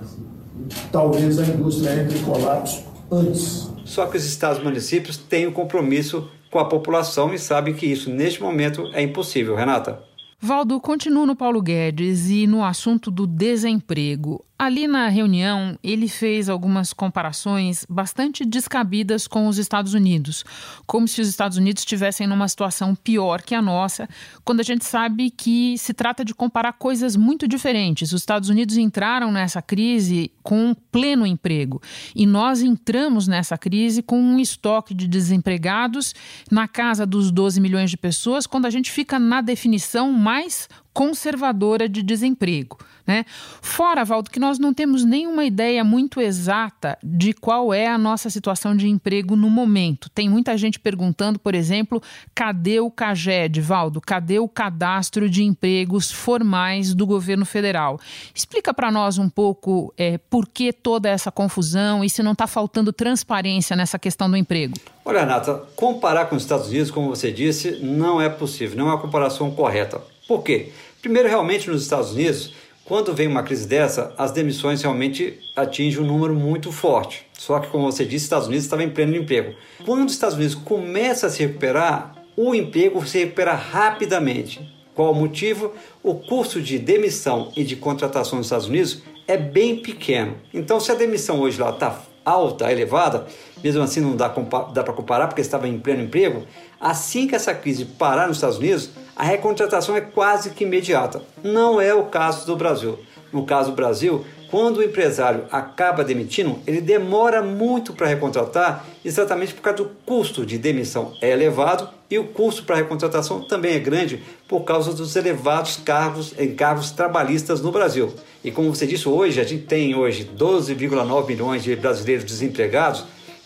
Talvez 0.90 1.38
a 1.38 1.46
indústria 1.46 2.00
entre 2.00 2.18
em 2.18 2.22
colapso 2.22 2.84
antes. 3.10 3.70
Só 3.84 4.06
que 4.06 4.16
os 4.16 4.24
estados 4.24 4.60
e 4.60 4.64
municípios 4.64 5.16
têm 5.16 5.46
um 5.46 5.52
compromisso 5.52 6.28
com 6.50 6.58
a 6.58 6.64
população 6.64 7.34
e 7.34 7.38
sabem 7.38 7.74
que 7.74 7.86
isso, 7.86 8.10
neste 8.10 8.42
momento, 8.42 8.88
é 8.92 9.02
impossível. 9.02 9.54
Renata? 9.54 10.00
Valdo, 10.40 10.78
continua 10.80 11.26
no 11.26 11.34
Paulo 11.34 11.62
Guedes 11.62 12.28
e 12.28 12.46
no 12.46 12.62
assunto 12.62 13.10
do 13.10 13.26
desemprego. 13.26 14.44
Ali 14.56 14.86
na 14.86 15.08
reunião, 15.08 15.76
ele 15.82 16.06
fez 16.06 16.48
algumas 16.48 16.92
comparações 16.92 17.84
bastante 17.90 18.44
descabidas 18.44 19.26
com 19.26 19.48
os 19.48 19.58
Estados 19.58 19.94
Unidos, 19.94 20.44
como 20.86 21.08
se 21.08 21.20
os 21.20 21.26
Estados 21.26 21.58
Unidos 21.58 21.80
estivessem 21.80 22.24
numa 22.28 22.46
situação 22.46 22.94
pior 22.94 23.42
que 23.42 23.52
a 23.52 23.60
nossa, 23.60 24.08
quando 24.44 24.60
a 24.60 24.62
gente 24.62 24.84
sabe 24.84 25.28
que 25.30 25.76
se 25.76 25.92
trata 25.92 26.24
de 26.24 26.32
comparar 26.32 26.74
coisas 26.74 27.16
muito 27.16 27.48
diferentes. 27.48 28.12
Os 28.12 28.22
Estados 28.22 28.48
Unidos 28.48 28.76
entraram 28.76 29.32
nessa 29.32 29.60
crise 29.60 30.30
com 30.40 30.72
pleno 30.92 31.26
emprego 31.26 31.82
e 32.14 32.24
nós 32.24 32.62
entramos 32.62 33.26
nessa 33.26 33.58
crise 33.58 34.02
com 34.04 34.20
um 34.20 34.38
estoque 34.38 34.94
de 34.94 35.08
desempregados 35.08 36.14
na 36.48 36.68
casa 36.68 37.04
dos 37.04 37.32
12 37.32 37.60
milhões 37.60 37.90
de 37.90 37.96
pessoas, 37.96 38.46
quando 38.46 38.66
a 38.66 38.70
gente 38.70 38.92
fica 38.92 39.18
na 39.18 39.40
definição 39.40 40.12
mais 40.12 40.68
conservadora 40.92 41.88
de 41.88 42.04
desemprego. 42.04 42.78
Né? 43.06 43.26
Fora, 43.60 44.02
Valdo, 44.02 44.30
que 44.30 44.40
nós 44.40 44.58
não 44.58 44.72
temos 44.72 45.04
nenhuma 45.04 45.44
ideia 45.44 45.84
muito 45.84 46.20
exata 46.20 46.96
de 47.02 47.34
qual 47.34 47.74
é 47.74 47.86
a 47.86 47.98
nossa 47.98 48.30
situação 48.30 48.74
de 48.74 48.88
emprego 48.88 49.36
no 49.36 49.50
momento. 49.50 50.08
Tem 50.08 50.28
muita 50.28 50.56
gente 50.56 50.80
perguntando, 50.80 51.38
por 51.38 51.54
exemplo, 51.54 52.02
cadê 52.34 52.80
o 52.80 52.90
CAGED, 52.90 53.60
Valdo? 53.60 54.00
Cadê 54.00 54.38
o 54.38 54.48
cadastro 54.48 55.28
de 55.28 55.44
empregos 55.44 56.10
formais 56.10 56.94
do 56.94 57.06
governo 57.06 57.44
federal? 57.44 58.00
Explica 58.34 58.72
para 58.72 58.90
nós 58.90 59.18
um 59.18 59.28
pouco 59.28 59.92
é, 59.98 60.16
por 60.16 60.48
que 60.48 60.72
toda 60.72 61.08
essa 61.08 61.30
confusão 61.30 62.02
e 62.02 62.08
se 62.08 62.22
não 62.22 62.32
está 62.32 62.46
faltando 62.46 62.92
transparência 62.92 63.76
nessa 63.76 63.98
questão 63.98 64.30
do 64.30 64.36
emprego. 64.36 64.74
Olha, 65.04 65.20
Renata, 65.20 65.62
comparar 65.76 66.26
com 66.26 66.36
os 66.36 66.42
Estados 66.42 66.68
Unidos, 66.68 66.90
como 66.90 67.10
você 67.10 67.30
disse, 67.30 67.80
não 67.82 68.20
é 68.20 68.30
possível, 68.30 68.78
não 68.78 68.88
é 68.88 68.92
uma 68.92 69.00
comparação 69.00 69.50
correta. 69.50 70.00
Por 70.26 70.42
quê? 70.42 70.72
Primeiro, 71.02 71.28
realmente 71.28 71.68
nos 71.68 71.82
Estados 71.82 72.12
Unidos, 72.12 72.54
quando 72.84 73.14
vem 73.14 73.26
uma 73.26 73.42
crise 73.42 73.66
dessa, 73.66 74.12
as 74.18 74.30
demissões 74.30 74.82
realmente 74.82 75.40
atingem 75.56 76.02
um 76.02 76.06
número 76.06 76.34
muito 76.34 76.70
forte. 76.70 77.26
Só 77.32 77.58
que, 77.58 77.68
como 77.68 77.90
você 77.90 78.04
disse, 78.04 78.16
os 78.16 78.22
Estados 78.24 78.46
Unidos 78.46 78.64
estava 78.64 78.84
em 78.84 78.90
pleno 78.90 79.16
emprego. 79.16 79.54
Quando 79.84 80.06
os 80.06 80.12
Estados 80.12 80.36
Unidos 80.36 80.54
começa 80.54 81.26
a 81.26 81.30
se 81.30 81.42
recuperar, 81.42 82.14
o 82.36 82.54
emprego 82.54 83.04
se 83.06 83.18
recupera 83.20 83.54
rapidamente. 83.54 84.60
Qual 84.94 85.12
o 85.12 85.14
motivo? 85.14 85.72
O 86.02 86.14
custo 86.14 86.60
de 86.60 86.78
demissão 86.78 87.50
e 87.56 87.64
de 87.64 87.74
contratação 87.74 88.36
nos 88.36 88.46
Estados 88.46 88.66
Unidos 88.66 89.02
é 89.26 89.36
bem 89.36 89.76
pequeno. 89.76 90.36
Então, 90.52 90.78
se 90.78 90.92
a 90.92 90.94
demissão 90.94 91.40
hoje 91.40 91.58
lá 91.58 91.70
está 91.70 92.02
alta, 92.24 92.70
elevada, 92.70 93.26
mesmo 93.62 93.82
assim 93.82 94.00
não 94.00 94.14
dá, 94.14 94.28
dá 94.72 94.82
para 94.82 94.92
comparar 94.92 95.26
porque 95.26 95.40
estava 95.40 95.66
em 95.68 95.78
pleno 95.78 96.02
emprego, 96.02 96.44
assim 96.80 97.26
que 97.26 97.34
essa 97.34 97.54
crise 97.54 97.84
parar 97.84 98.28
nos 98.28 98.36
Estados 98.38 98.58
Unidos, 98.58 98.90
a 99.16 99.24
recontratação 99.24 99.96
é 99.96 100.00
quase 100.00 100.50
que 100.50 100.64
imediata. 100.64 101.22
Não 101.42 101.80
é 101.80 101.94
o 101.94 102.04
caso 102.04 102.46
do 102.46 102.56
Brasil. 102.56 102.98
No 103.32 103.44
caso 103.44 103.70
do 103.70 103.76
Brasil, 103.76 104.24
quando 104.50 104.76
o 104.76 104.82
empresário 104.82 105.46
acaba 105.50 106.04
demitindo, 106.04 106.60
ele 106.64 106.80
demora 106.80 107.42
muito 107.42 107.92
para 107.92 108.06
recontratar, 108.06 108.84
exatamente 109.04 109.52
por 109.52 109.62
causa 109.62 109.82
do 109.82 109.90
custo 110.06 110.46
de 110.46 110.56
demissão 110.58 111.12
é 111.20 111.30
elevado 111.30 111.88
e 112.08 112.18
o 112.18 112.28
custo 112.28 112.62
para 112.62 112.76
recontratação 112.76 113.42
também 113.42 113.74
é 113.74 113.80
grande 113.80 114.22
por 114.46 114.60
causa 114.60 114.92
dos 114.92 115.16
elevados 115.16 115.76
cargos 115.84 116.32
encargos 116.38 116.92
trabalhistas 116.92 117.60
no 117.60 117.72
Brasil. 117.72 118.14
E 118.44 118.52
como 118.52 118.72
você 118.72 118.86
disse 118.86 119.08
hoje, 119.08 119.40
a 119.40 119.44
gente 119.44 119.64
tem 119.64 119.96
hoje 119.96 120.30
12,9 120.38 121.26
milhões 121.26 121.64
de 121.64 121.74
brasileiros 121.74 122.24
desempregados 122.24 123.04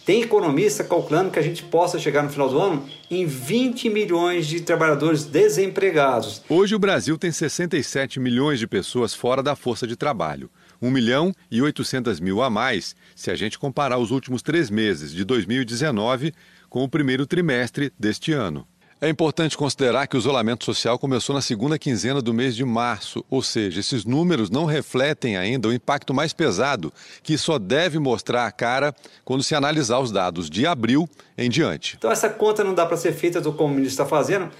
tem 0.09 0.23
economista 0.23 0.83
calculando 0.83 1.31
que 1.31 1.39
a 1.39 1.43
gente 1.43 1.63
possa 1.65 1.99
chegar 1.99 2.23
no 2.23 2.31
final 2.31 2.49
do 2.49 2.59
ano 2.59 2.89
em 3.11 3.27
20 3.27 3.91
milhões 3.91 4.47
de 4.47 4.63
trabalhadores 4.63 5.27
desempregados. 5.27 6.43
Hoje 6.49 6.75
o 6.75 6.79
Brasil 6.79 7.19
tem 7.19 7.31
67 7.31 8.19
milhões 8.19 8.59
de 8.59 8.67
pessoas 8.67 9.13
fora 9.13 9.43
da 9.43 9.55
força 9.55 9.87
de 9.87 9.97
trabalho. 9.97 10.51
1 10.81 10.91
milhão 10.91 11.31
e 11.51 11.61
800 11.61 12.21
mil 12.21 12.41
a 12.41 12.49
mais 12.49 12.97
se 13.15 13.31
a 13.31 13.35
gente 13.35 13.59
comparar 13.59 13.99
os 13.99 14.11
últimos 14.11 14.41
três 14.41 14.71
meses 14.71 15.13
de 15.13 15.27
2019 15.27 16.33
com 16.71 16.83
o 16.83 16.89
primeiro 16.89 17.27
trimestre 17.27 17.93
deste 17.99 18.33
ano. 18.33 18.67
É 19.01 19.09
importante 19.09 19.57
considerar 19.57 20.09
que 20.09 20.17
o 20.17 20.19
isolamento 20.19 20.65
social 20.65 20.99
começou 20.99 21.33
na 21.33 21.41
segunda 21.41 21.79
quinzena 21.79 22.21
do 22.21 22.35
mês 22.35 22.57
de 22.57 22.65
março, 22.65 23.25
ou 23.31 23.41
seja, 23.41 23.79
esses 23.79 24.05
números 24.05 24.51
não 24.51 24.65
refletem 24.65 25.37
ainda 25.37 25.69
o 25.69 25.73
impacto 25.73 26.13
mais 26.13 26.33
pesado, 26.33 26.93
que 27.23 27.39
só 27.39 27.61
deve 27.61 28.01
mostrar 28.01 28.45
a 28.45 28.51
cara 28.51 28.93
quando 29.25 29.45
se 29.45 29.55
analisar 29.55 30.01
os 30.01 30.11
dados 30.11 30.51
de 30.51 30.67
abril 30.67 31.09
em 31.37 31.49
diante. 31.49 31.95
Então, 31.97 32.11
essa 32.11 32.29
conta 32.29 32.65
não 32.65 32.75
dá 32.75 32.85
para 32.85 32.97
ser 32.97 33.13
feita 33.13 33.41
do 33.41 33.53
como 33.53 33.73
o 33.73 33.77
ministro 33.77 34.03
está 34.03 34.07
fazendo. 34.07 34.51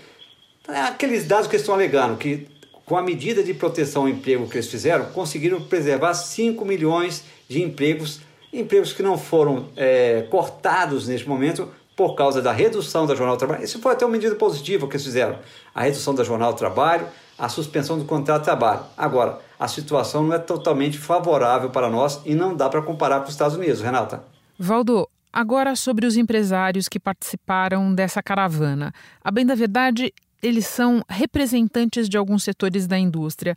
É 0.69 0.83
aqueles 0.83 1.27
dados 1.27 1.49
que 1.49 1.57
estão 1.57 1.75
alegando, 1.75 2.17
que 2.17 2.47
com 2.87 2.97
a 2.97 3.03
medida 3.03 3.43
de 3.43 3.53
proteção 3.53 4.03
ao 4.03 4.09
emprego 4.09 4.49
que 4.49 4.57
eles 4.57 4.71
fizeram, 4.71 5.07
conseguiram 5.07 5.61
preservar 5.61 6.15
5 6.15 6.65
milhões 6.65 7.25
de 7.49 7.61
empregos, 7.61 8.21
empregos 8.53 8.93
que 8.93 9.03
não 9.03 9.19
foram 9.19 9.69
é, 9.77 10.29
cortados 10.31 11.09
neste 11.09 11.29
momento, 11.29 11.69
por 11.99 12.15
causa 12.15 12.41
da 12.41 12.53
redução 12.53 13.09
da 13.09 13.15
jornada 13.17 13.37
do 13.37 13.41
trabalho. 13.41 13.65
Isso 13.65 13.81
foi 13.81 13.93
até 13.93 14.07
uma 14.07 14.13
medida 14.13 14.37
positiva 14.37 14.87
que 14.87 14.93
eles 14.93 15.05
fizeram. 15.05 15.37
A 15.75 15.83
redução 15.83 16.15
da 16.15 16.23
jornada 16.23 16.53
do 16.53 16.57
trabalho, 16.57 17.09
a 17.37 17.49
suspensão 17.49 17.99
do 17.99 18.05
contrato 18.05 18.39
de 18.39 18.45
trabalho. 18.45 18.83
Agora, 18.97 19.41
a 19.59 19.67
situação 19.67 20.23
não 20.23 20.33
é 20.33 20.39
totalmente 20.39 20.97
favorável 20.97 21.71
para 21.71 21.91
nós 21.91 22.21
e 22.25 22.37
não 22.37 22.55
dá 22.55 22.69
para 22.69 22.83
comparar 22.83 23.19
com 23.19 23.25
os 23.25 23.31
Estados 23.31 23.57
Unidos, 23.57 23.81
Renata. 23.81 24.23
Valdo, 24.57 25.09
agora 25.33 25.75
sobre 25.75 26.07
os 26.07 26.17
empresários 26.17 26.89
que 26.89 27.01
participaram 27.01 27.93
dessa 27.93 28.23
caravana. 28.23 28.95
A 29.21 29.33
bem 29.33 29.45
da 29.45 29.57
verdade, 29.57 30.15
eles 30.43 30.67
são 30.67 31.03
representantes 31.09 32.09
de 32.09 32.17
alguns 32.17 32.43
setores 32.43 32.87
da 32.87 32.99
indústria. 32.99 33.57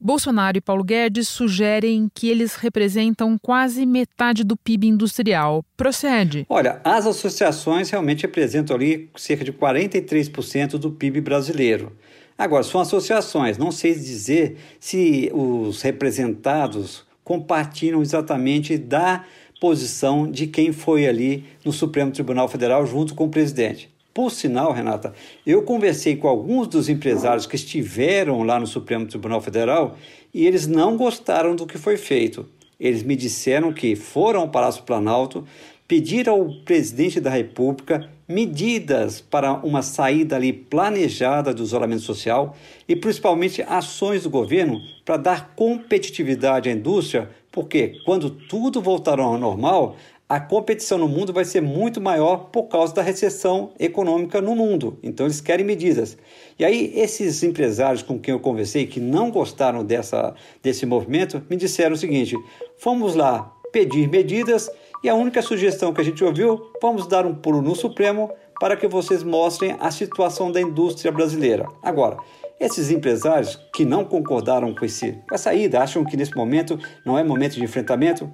Bolsonaro 0.00 0.56
e 0.56 0.60
Paulo 0.60 0.84
Guedes 0.84 1.26
sugerem 1.26 2.08
que 2.14 2.28
eles 2.28 2.54
representam 2.54 3.36
quase 3.36 3.84
metade 3.84 4.44
do 4.44 4.56
PIB 4.56 4.86
industrial. 4.86 5.64
Procede? 5.76 6.46
Olha, 6.48 6.80
as 6.84 7.04
associações 7.04 7.90
realmente 7.90 8.22
representam 8.22 8.76
ali 8.76 9.10
cerca 9.16 9.44
de 9.44 9.52
43% 9.52 10.78
do 10.78 10.92
PIB 10.92 11.20
brasileiro. 11.20 11.92
Agora, 12.36 12.62
são 12.62 12.80
associações, 12.80 13.58
não 13.58 13.72
sei 13.72 13.92
dizer 13.92 14.56
se 14.78 15.28
os 15.34 15.82
representados 15.82 17.04
compartilham 17.24 18.00
exatamente 18.00 18.78
da 18.78 19.24
posição 19.60 20.30
de 20.30 20.46
quem 20.46 20.72
foi 20.72 21.08
ali 21.08 21.44
no 21.64 21.72
Supremo 21.72 22.12
Tribunal 22.12 22.48
Federal 22.48 22.86
junto 22.86 23.16
com 23.16 23.24
o 23.24 23.28
presidente. 23.28 23.90
Por 24.18 24.32
sinal, 24.32 24.72
Renata, 24.72 25.14
eu 25.46 25.62
conversei 25.62 26.16
com 26.16 26.26
alguns 26.26 26.66
dos 26.66 26.88
empresários 26.88 27.46
que 27.46 27.54
estiveram 27.54 28.42
lá 28.42 28.58
no 28.58 28.66
Supremo 28.66 29.06
Tribunal 29.06 29.40
Federal 29.40 29.96
e 30.34 30.44
eles 30.44 30.66
não 30.66 30.96
gostaram 30.96 31.54
do 31.54 31.64
que 31.64 31.78
foi 31.78 31.96
feito. 31.96 32.44
Eles 32.80 33.04
me 33.04 33.14
disseram 33.14 33.72
que 33.72 33.94
foram 33.94 34.40
ao 34.40 34.48
Palácio 34.48 34.82
Planalto, 34.82 35.46
pediram 35.86 36.32
ao 36.32 36.52
presidente 36.64 37.20
da 37.20 37.30
República 37.30 38.10
medidas 38.26 39.20
para 39.20 39.52
uma 39.64 39.82
saída 39.82 40.34
ali 40.34 40.52
planejada 40.52 41.54
do 41.54 41.62
isolamento 41.62 42.02
social 42.02 42.56
e 42.88 42.96
principalmente 42.96 43.62
ações 43.62 44.24
do 44.24 44.30
governo 44.30 44.80
para 45.04 45.16
dar 45.16 45.54
competitividade 45.54 46.68
à 46.68 46.72
indústria, 46.72 47.30
porque 47.52 48.00
quando 48.04 48.30
tudo 48.30 48.82
voltar 48.82 49.20
ao 49.20 49.38
normal, 49.38 49.96
a 50.28 50.38
competição 50.38 50.98
no 50.98 51.08
mundo 51.08 51.32
vai 51.32 51.44
ser 51.44 51.62
muito 51.62 52.00
maior 52.00 52.50
por 52.50 52.64
causa 52.64 52.94
da 52.94 53.00
recessão 53.00 53.72
econômica 53.78 54.42
no 54.42 54.54
mundo. 54.54 54.98
Então 55.02 55.24
eles 55.24 55.40
querem 55.40 55.64
medidas. 55.64 56.18
E 56.58 56.64
aí 56.64 56.92
esses 56.94 57.42
empresários 57.42 58.02
com 58.02 58.18
quem 58.18 58.32
eu 58.32 58.40
conversei 58.40 58.86
que 58.86 59.00
não 59.00 59.30
gostaram 59.30 59.82
dessa, 59.82 60.34
desse 60.62 60.84
movimento 60.84 61.42
me 61.48 61.56
disseram 61.56 61.94
o 61.94 61.98
seguinte: 61.98 62.36
vamos 62.84 63.14
lá 63.14 63.50
pedir 63.72 64.08
medidas 64.08 64.70
e 65.02 65.08
a 65.08 65.14
única 65.14 65.40
sugestão 65.40 65.94
que 65.94 66.00
a 66.00 66.04
gente 66.04 66.22
ouviu, 66.22 66.72
vamos 66.82 67.06
dar 67.06 67.24
um 67.24 67.34
pulo 67.34 67.62
no 67.62 67.74
Supremo 67.74 68.30
para 68.60 68.76
que 68.76 68.88
vocês 68.88 69.22
mostrem 69.22 69.76
a 69.78 69.90
situação 69.90 70.50
da 70.50 70.60
indústria 70.60 71.12
brasileira. 71.12 71.66
Agora, 71.82 72.16
Esses 72.60 72.90
empresários 72.90 73.56
que 73.72 73.84
não 73.84 74.04
concordaram 74.04 74.74
com, 74.74 74.84
esse, 74.84 75.12
com 75.28 75.34
essa 75.34 75.54
ida, 75.54 75.80
acham 75.80 76.04
que 76.04 76.16
nesse 76.16 76.36
momento 76.36 76.76
não 77.04 77.16
é 77.16 77.22
momento 77.22 77.54
de 77.54 77.62
enfrentamento, 77.62 78.28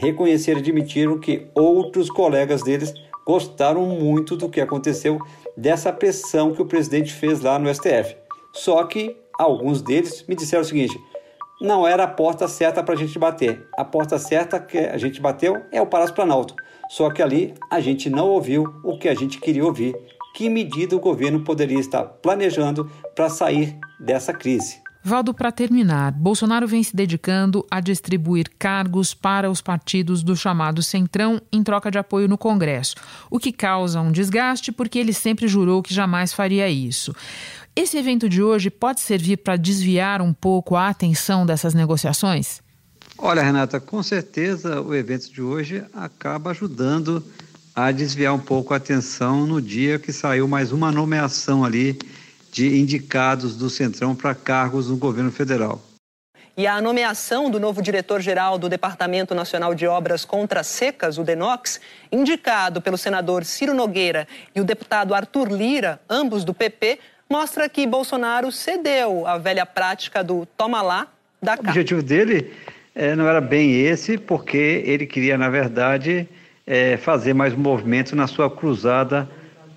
reconheceram 0.00 0.58
e 0.58 0.62
admitiram 0.62 1.18
que 1.18 1.46
outros 1.54 2.08
colegas 2.10 2.62
deles 2.62 2.92
gostaram 3.26 3.84
muito 3.84 4.34
do 4.34 4.48
que 4.48 4.60
aconteceu 4.60 5.18
dessa 5.56 5.92
pressão 5.92 6.54
que 6.54 6.62
o 6.62 6.66
presidente 6.66 7.12
fez 7.12 7.40
lá 7.40 7.58
no 7.58 7.72
STF. 7.72 8.16
Só 8.52 8.82
que 8.84 9.14
alguns 9.38 9.82
deles 9.82 10.24
me 10.26 10.34
disseram 10.34 10.62
o 10.62 10.66
seguinte: 10.66 10.98
não 11.60 11.86
era 11.86 12.04
a 12.04 12.08
porta 12.08 12.48
certa 12.48 12.82
para 12.82 12.94
a 12.94 12.96
gente 12.96 13.18
bater. 13.18 13.68
A 13.76 13.84
porta 13.84 14.18
certa 14.18 14.58
que 14.58 14.78
a 14.78 14.96
gente 14.96 15.20
bateu 15.20 15.62
é 15.70 15.82
o 15.82 15.86
Palácio 15.86 16.14
Planalto. 16.14 16.54
Só 16.88 17.10
que 17.10 17.22
ali 17.22 17.54
a 17.70 17.78
gente 17.78 18.08
não 18.08 18.28
ouviu 18.28 18.64
o 18.82 18.98
que 18.98 19.08
a 19.08 19.14
gente 19.14 19.38
queria 19.38 19.64
ouvir. 19.64 19.94
Que 20.34 20.48
medida 20.48 20.96
o 20.96 21.00
governo 21.00 21.44
poderia 21.44 21.78
estar 21.78 22.04
planejando 22.04 22.90
para 23.14 23.28
sair 23.28 23.76
dessa 24.00 24.32
crise? 24.32 24.80
Valdo, 25.02 25.32
para 25.32 25.50
terminar, 25.50 26.12
Bolsonaro 26.12 26.68
vem 26.68 26.82
se 26.82 26.94
dedicando 26.94 27.66
a 27.70 27.80
distribuir 27.80 28.50
cargos 28.58 29.14
para 29.14 29.50
os 29.50 29.62
partidos 29.62 30.22
do 30.22 30.36
chamado 30.36 30.82
Centrão 30.82 31.40
em 31.50 31.62
troca 31.62 31.90
de 31.90 31.96
apoio 31.96 32.28
no 32.28 32.36
Congresso, 32.36 32.96
o 33.30 33.38
que 33.38 33.50
causa 33.50 34.00
um 34.00 34.12
desgaste 34.12 34.70
porque 34.70 34.98
ele 34.98 35.14
sempre 35.14 35.48
jurou 35.48 35.82
que 35.82 35.94
jamais 35.94 36.34
faria 36.34 36.68
isso. 36.68 37.14
Esse 37.74 37.96
evento 37.96 38.28
de 38.28 38.42
hoje 38.42 38.68
pode 38.68 39.00
servir 39.00 39.38
para 39.38 39.56
desviar 39.56 40.20
um 40.20 40.34
pouco 40.34 40.76
a 40.76 40.88
atenção 40.88 41.46
dessas 41.46 41.72
negociações? 41.72 42.60
Olha, 43.16 43.42
Renata, 43.42 43.80
com 43.80 44.02
certeza 44.02 44.82
o 44.82 44.94
evento 44.94 45.32
de 45.32 45.40
hoje 45.40 45.82
acaba 45.94 46.50
ajudando 46.50 47.24
a 47.74 47.90
desviar 47.90 48.34
um 48.34 48.38
pouco 48.38 48.74
a 48.74 48.76
atenção 48.76 49.46
no 49.46 49.62
dia 49.62 49.98
que 49.98 50.12
saiu 50.12 50.46
mais 50.46 50.72
uma 50.72 50.92
nomeação 50.92 51.64
ali 51.64 51.98
de 52.50 52.78
indicados 52.78 53.56
do 53.56 53.70
Centrão 53.70 54.14
para 54.14 54.34
cargos 54.34 54.88
no 54.88 54.96
governo 54.96 55.30
federal. 55.30 55.80
E 56.56 56.66
a 56.66 56.80
nomeação 56.80 57.50
do 57.50 57.60
novo 57.60 57.80
diretor-geral 57.80 58.58
do 58.58 58.68
Departamento 58.68 59.34
Nacional 59.34 59.74
de 59.74 59.86
Obras 59.86 60.24
Contra 60.24 60.62
Secas, 60.62 61.16
o 61.16 61.24
DENOX, 61.24 61.80
indicado 62.12 62.82
pelo 62.82 62.98
senador 62.98 63.44
Ciro 63.44 63.72
Nogueira 63.72 64.26
e 64.54 64.60
o 64.60 64.64
deputado 64.64 65.14
Arthur 65.14 65.50
Lira, 65.50 66.00
ambos 66.10 66.44
do 66.44 66.52
PP, 66.52 66.98
mostra 67.30 67.68
que 67.68 67.86
Bolsonaro 67.86 68.50
cedeu 68.50 69.26
à 69.26 69.38
velha 69.38 69.64
prática 69.64 70.22
do 70.22 70.44
toma 70.56 70.82
lá, 70.82 71.06
da 71.40 71.56
cá. 71.56 71.62
O 71.62 71.68
objetivo 71.68 72.02
dele 72.02 72.52
é, 72.94 73.14
não 73.14 73.26
era 73.26 73.40
bem 73.40 73.80
esse, 73.80 74.18
porque 74.18 74.82
ele 74.84 75.06
queria, 75.06 75.38
na 75.38 75.48
verdade, 75.48 76.28
é, 76.66 76.96
fazer 76.96 77.32
mais 77.32 77.54
movimento 77.54 78.14
na 78.16 78.26
sua 78.26 78.50
cruzada 78.50 79.28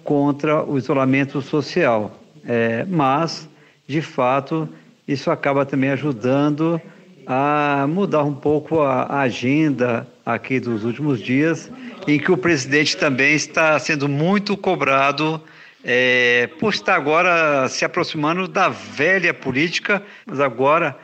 contra 0.04 0.64
o 0.64 0.78
isolamento 0.78 1.42
social. 1.42 2.20
É, 2.46 2.86
mas, 2.86 3.50
de 3.88 4.02
fato, 4.02 4.68
isso 5.08 5.32
acaba 5.32 5.66
também 5.66 5.90
ajudando 5.92 6.82
a 7.26 7.86
mudar 7.88 8.24
um 8.24 8.34
pouco 8.34 8.82
a 8.82 9.20
agenda 9.20 10.08
aqui 10.26 10.60
dos 10.60 10.84
últimos 10.84 11.22
dias, 11.22 11.72
em 12.08 12.20
que 12.20 12.32
o 12.32 12.38
presidente 12.38 12.98
também 12.98 13.34
está 13.34 13.78
sendo 13.80 14.08
muito 14.08 14.58
cobrado 14.58 15.42
é, 15.84 16.48
por 16.60 16.74
estar 16.74 16.96
agora 16.96 17.68
se 17.68 17.84
aproximando 17.84 18.48
da 18.48 18.70
velha 18.70 19.34
política, 19.34 20.02
mas 20.26 20.40
agora, 20.40 20.98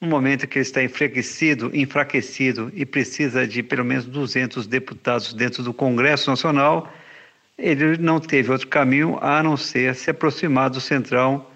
no 0.00 0.08
momento 0.08 0.46
que 0.46 0.58
ele 0.58 0.62
está 0.62 0.82
enfraquecido, 0.82 1.70
enfraquecido 1.74 2.70
e 2.74 2.84
precisa 2.84 3.46
de 3.46 3.62
pelo 3.62 3.84
menos 3.84 4.04
200 4.04 4.66
deputados 4.66 5.32
dentro 5.32 5.62
do 5.62 5.72
Congresso 5.72 6.28
Nacional, 6.28 6.92
ele 7.58 7.96
não 7.96 8.20
teve 8.20 8.50
outro 8.50 8.68
caminho 8.68 9.18
a 9.20 9.42
não 9.42 9.56
ser 9.56 9.94
se 9.94 10.10
aproximar 10.10 10.70
do 10.70 10.80
Centrão, 10.80 11.46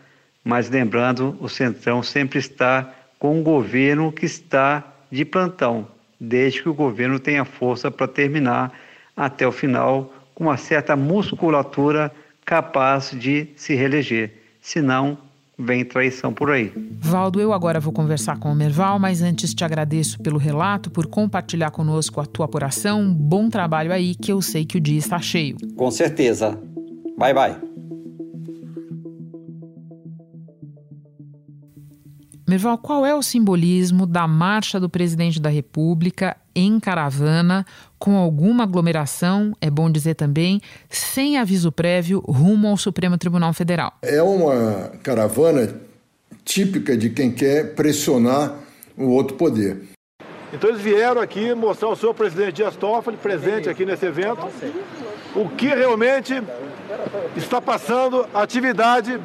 mas 0.42 0.70
lembrando, 0.70 1.36
o 1.40 1.48
Centrão 1.48 2.02
sempre 2.02 2.38
está 2.38 2.92
com 3.18 3.38
um 3.38 3.42
governo 3.42 4.10
que 4.10 4.24
está 4.24 4.82
de 5.10 5.24
plantão, 5.24 5.86
desde 6.18 6.62
que 6.62 6.68
o 6.68 6.74
governo 6.74 7.18
tenha 7.18 7.44
força 7.44 7.90
para 7.90 8.08
terminar 8.08 8.72
até 9.16 9.46
o 9.46 9.52
final 9.52 10.12
com 10.34 10.44
uma 10.44 10.56
certa 10.56 10.96
musculatura 10.96 12.10
capaz 12.44 13.10
de 13.10 13.48
se 13.54 13.74
reeleger. 13.74 14.32
Senão, 14.60 15.18
vem 15.60 15.84
traição 15.84 16.32
por 16.32 16.50
aí. 16.50 16.72
Valdo, 16.98 17.40
eu 17.40 17.52
agora 17.52 17.78
vou 17.78 17.92
conversar 17.92 18.38
com 18.38 18.50
o 18.50 18.54
Merval, 18.54 18.98
mas 18.98 19.22
antes 19.22 19.54
te 19.54 19.64
agradeço 19.64 20.18
pelo 20.20 20.38
relato, 20.38 20.90
por 20.90 21.06
compartilhar 21.06 21.70
conosco 21.70 22.20
a 22.20 22.26
tua 22.26 22.46
apuração. 22.46 23.12
Bom 23.12 23.48
trabalho 23.48 23.92
aí, 23.92 24.14
que 24.14 24.32
eu 24.32 24.40
sei 24.40 24.64
que 24.64 24.78
o 24.78 24.80
dia 24.80 24.98
está 24.98 25.18
cheio. 25.20 25.56
Com 25.76 25.90
certeza. 25.90 26.58
Bye, 27.18 27.34
bye. 27.34 27.70
Merval, 32.50 32.78
qual 32.78 33.06
é 33.06 33.14
o 33.14 33.22
simbolismo 33.22 34.04
da 34.04 34.26
marcha 34.26 34.80
do 34.80 34.90
presidente 34.90 35.40
da 35.40 35.48
República 35.48 36.36
em 36.52 36.80
caravana, 36.80 37.64
com 38.00 38.16
alguma 38.16 38.64
aglomeração, 38.64 39.54
é 39.60 39.70
bom 39.70 39.90
dizer 39.90 40.14
também, 40.14 40.60
sem 40.88 41.36
aviso 41.36 41.70
prévio, 41.70 42.20
rumo 42.26 42.66
ao 42.68 42.76
Supremo 42.78 43.18
Tribunal 43.18 43.52
Federal? 43.52 43.92
É 44.00 44.22
uma 44.22 44.90
caravana 45.02 45.76
típica 46.42 46.96
de 46.96 47.10
quem 47.10 47.30
quer 47.30 47.74
pressionar 47.74 48.54
o 48.96 49.04
outro 49.08 49.36
poder. 49.36 49.82
Então 50.52 50.70
eles 50.70 50.80
vieram 50.80 51.20
aqui 51.20 51.54
mostrar 51.54 51.88
ao 51.88 51.96
senhor 51.96 52.14
presidente 52.14 52.54
Dias 52.54 52.74
Toffoli, 52.74 53.18
presente 53.18 53.68
aqui 53.68 53.84
nesse 53.84 54.06
evento, 54.06 54.48
o 55.36 55.48
que 55.50 55.68
realmente 55.68 56.42
está 57.36 57.60
passando 57.60 58.26
a 58.32 58.42
atividade 58.42 59.20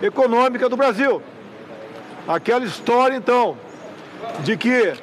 econômica 0.00 0.68
do 0.68 0.76
Brasil. 0.76 1.20
Aquela 2.26 2.64
história, 2.64 3.16
então, 3.16 3.56
de 4.44 4.56
que 4.56 4.94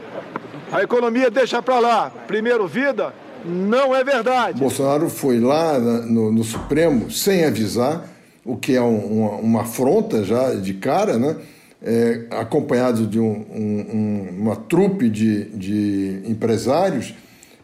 a 0.72 0.84
economia 0.84 1.32
deixa 1.32 1.62
para 1.62 1.80
lá, 1.80 2.10
primeiro 2.28 2.68
vida, 2.68 3.14
não 3.46 3.96
é 3.96 4.04
verdade. 4.04 4.60
Bolsonaro 4.60 5.10
foi 5.10 5.40
lá 5.40 5.80
no, 5.80 6.32
no 6.32 6.44
Supremo 6.44 7.10
sem 7.10 7.46
avisar, 7.46 8.08
o 8.46 8.56
que 8.56 8.76
é 8.76 8.82
um, 8.82 8.98
uma, 8.98 9.32
uma, 9.38 9.62
afronta 9.62 10.24
já 10.24 10.56
de 10.56 10.74
cara, 10.76 11.18
né? 11.18 11.38
É, 11.82 12.26
acompanhado 12.32 13.08
de 13.08 13.18
um, 13.18 13.46
um, 13.50 14.28
uma 14.38 14.56
trupe 14.58 15.10
de, 15.10 15.46
de 15.46 16.22
empresários 16.26 17.14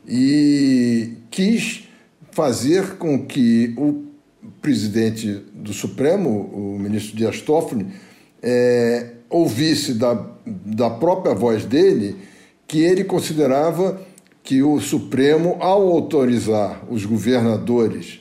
e 0.07 1.17
quis 1.29 1.89
fazer 2.31 2.95
com 2.95 3.25
que 3.25 3.73
o 3.77 4.05
presidente 4.61 5.43
do 5.53 5.73
Supremo, 5.73 6.49
o 6.53 6.79
ministro 6.79 7.17
Dias 7.17 7.41
Toffoli, 7.41 7.87
é, 8.41 9.07
ouvisse 9.29 9.93
da, 9.95 10.25
da 10.45 10.89
própria 10.89 11.33
voz 11.35 11.65
dele 11.65 12.15
que 12.67 12.79
ele 12.81 13.03
considerava 13.03 14.01
que 14.43 14.61
o 14.61 14.79
Supremo, 14.79 15.57
ao 15.59 15.87
autorizar 15.87 16.81
os 16.89 17.05
governadores 17.05 18.19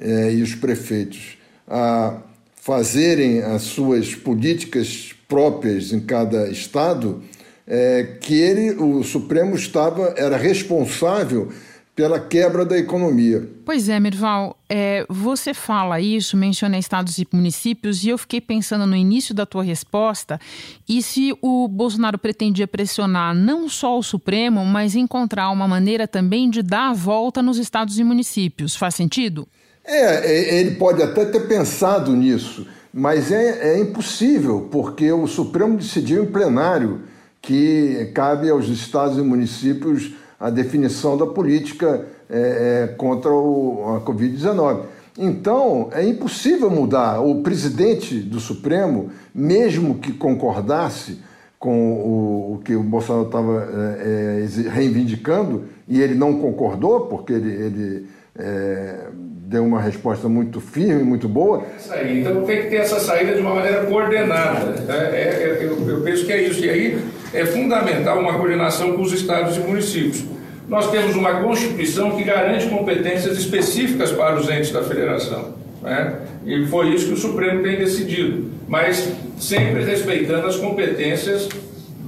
eh, 0.00 0.32
e 0.34 0.42
os 0.42 0.54
prefeitos 0.54 1.36
a 1.68 2.18
fazerem 2.56 3.42
as 3.42 3.62
suas 3.62 4.14
políticas 4.14 5.14
próprias 5.28 5.92
em 5.92 6.00
cada 6.00 6.48
estado, 6.48 7.22
eh, 7.66 8.16
que 8.20 8.34
ele, 8.34 8.70
o 8.72 9.02
Supremo 9.02 9.54
estava 9.54 10.14
era 10.16 10.36
responsável 10.36 11.50
pela 11.96 12.20
quebra 12.20 12.62
da 12.62 12.76
economia. 12.76 13.48
Pois 13.64 13.88
é, 13.88 13.98
Mirval, 13.98 14.58
é, 14.68 15.06
você 15.08 15.54
fala 15.54 15.98
isso, 15.98 16.36
menciona 16.36 16.78
estados 16.78 17.16
e 17.16 17.26
municípios, 17.32 18.04
e 18.04 18.10
eu 18.10 18.18
fiquei 18.18 18.38
pensando 18.38 18.86
no 18.86 18.94
início 18.94 19.34
da 19.34 19.46
tua 19.46 19.64
resposta, 19.64 20.38
e 20.86 21.00
se 21.00 21.34
o 21.40 21.66
Bolsonaro 21.66 22.18
pretendia 22.18 22.68
pressionar 22.68 23.34
não 23.34 23.66
só 23.66 23.98
o 23.98 24.02
Supremo, 24.02 24.62
mas 24.66 24.94
encontrar 24.94 25.48
uma 25.50 25.66
maneira 25.66 26.06
também 26.06 26.50
de 26.50 26.62
dar 26.62 26.90
a 26.90 26.92
volta 26.92 27.42
nos 27.42 27.56
estados 27.56 27.98
e 27.98 28.04
municípios. 28.04 28.76
Faz 28.76 28.94
sentido? 28.94 29.48
É, 29.82 30.16
é 30.16 30.60
ele 30.60 30.72
pode 30.72 31.02
até 31.02 31.24
ter 31.24 31.48
pensado 31.48 32.14
nisso, 32.14 32.66
mas 32.92 33.32
é, 33.32 33.72
é 33.72 33.80
impossível, 33.80 34.68
porque 34.70 35.10
o 35.10 35.26
Supremo 35.26 35.78
decidiu 35.78 36.24
em 36.24 36.26
plenário 36.26 37.00
que 37.40 38.10
cabe 38.14 38.50
aos 38.50 38.68
estados 38.68 39.16
e 39.16 39.22
municípios 39.22 40.12
a 40.38 40.50
definição 40.50 41.16
da 41.16 41.26
política 41.26 42.06
é, 42.28 42.88
é, 42.90 42.94
contra 42.94 43.30
o, 43.30 43.96
a 43.96 44.00
Covid-19. 44.00 44.82
Então, 45.18 45.88
é 45.92 46.04
impossível 46.04 46.70
mudar. 46.70 47.20
O 47.20 47.42
presidente 47.42 48.18
do 48.18 48.38
Supremo, 48.38 49.10
mesmo 49.34 49.94
que 49.96 50.12
concordasse 50.12 51.20
com 51.58 51.92
o, 51.92 52.54
o 52.54 52.58
que 52.58 52.74
o 52.74 52.82
Bolsonaro 52.82 53.26
estava 53.26 53.68
é, 53.98 54.44
é 54.44 54.68
reivindicando, 54.68 55.64
e 55.88 56.02
ele 56.02 56.14
não 56.14 56.38
concordou, 56.38 57.06
porque 57.06 57.32
ele, 57.32 57.50
ele 57.50 58.06
é, 58.38 59.06
deu 59.46 59.64
uma 59.64 59.80
resposta 59.80 60.28
muito 60.28 60.60
firme, 60.60 61.02
muito 61.02 61.28
boa. 61.28 61.64
Então 62.08 62.42
tem 62.42 62.62
que 62.62 62.68
ter 62.68 62.76
essa 62.76 63.00
saída 63.00 63.34
de 63.34 63.40
uma 63.40 63.54
maneira 63.54 63.86
coordenada. 63.86 64.74
É, 64.92 65.14
é, 65.14 65.58
eu, 65.62 65.88
eu 65.88 66.02
penso 66.02 66.26
que 66.26 66.32
é 66.32 66.42
isso. 66.42 66.64
E 66.64 66.68
aí 66.68 66.98
é 67.32 67.44
fundamental 67.44 68.18
uma 68.18 68.34
coordenação 68.34 68.92
com 68.92 69.02
os 69.02 69.12
estados 69.12 69.56
e 69.56 69.60
municípios. 69.60 70.24
Nós 70.68 70.90
temos 70.90 71.14
uma 71.14 71.42
Constituição 71.42 72.16
que 72.16 72.24
garante 72.24 72.66
competências 72.68 73.38
específicas 73.38 74.10
para 74.10 74.36
os 74.36 74.48
entes 74.50 74.72
da 74.72 74.82
federação. 74.82 75.54
Né? 75.82 76.14
E 76.44 76.66
foi 76.66 76.88
isso 76.88 77.06
que 77.06 77.12
o 77.12 77.16
Supremo 77.16 77.62
tem 77.62 77.76
decidido. 77.76 78.50
mas 78.68 79.12
sempre 79.38 79.84
respeitando 79.84 80.46
as 80.46 80.56
competências 80.56 81.48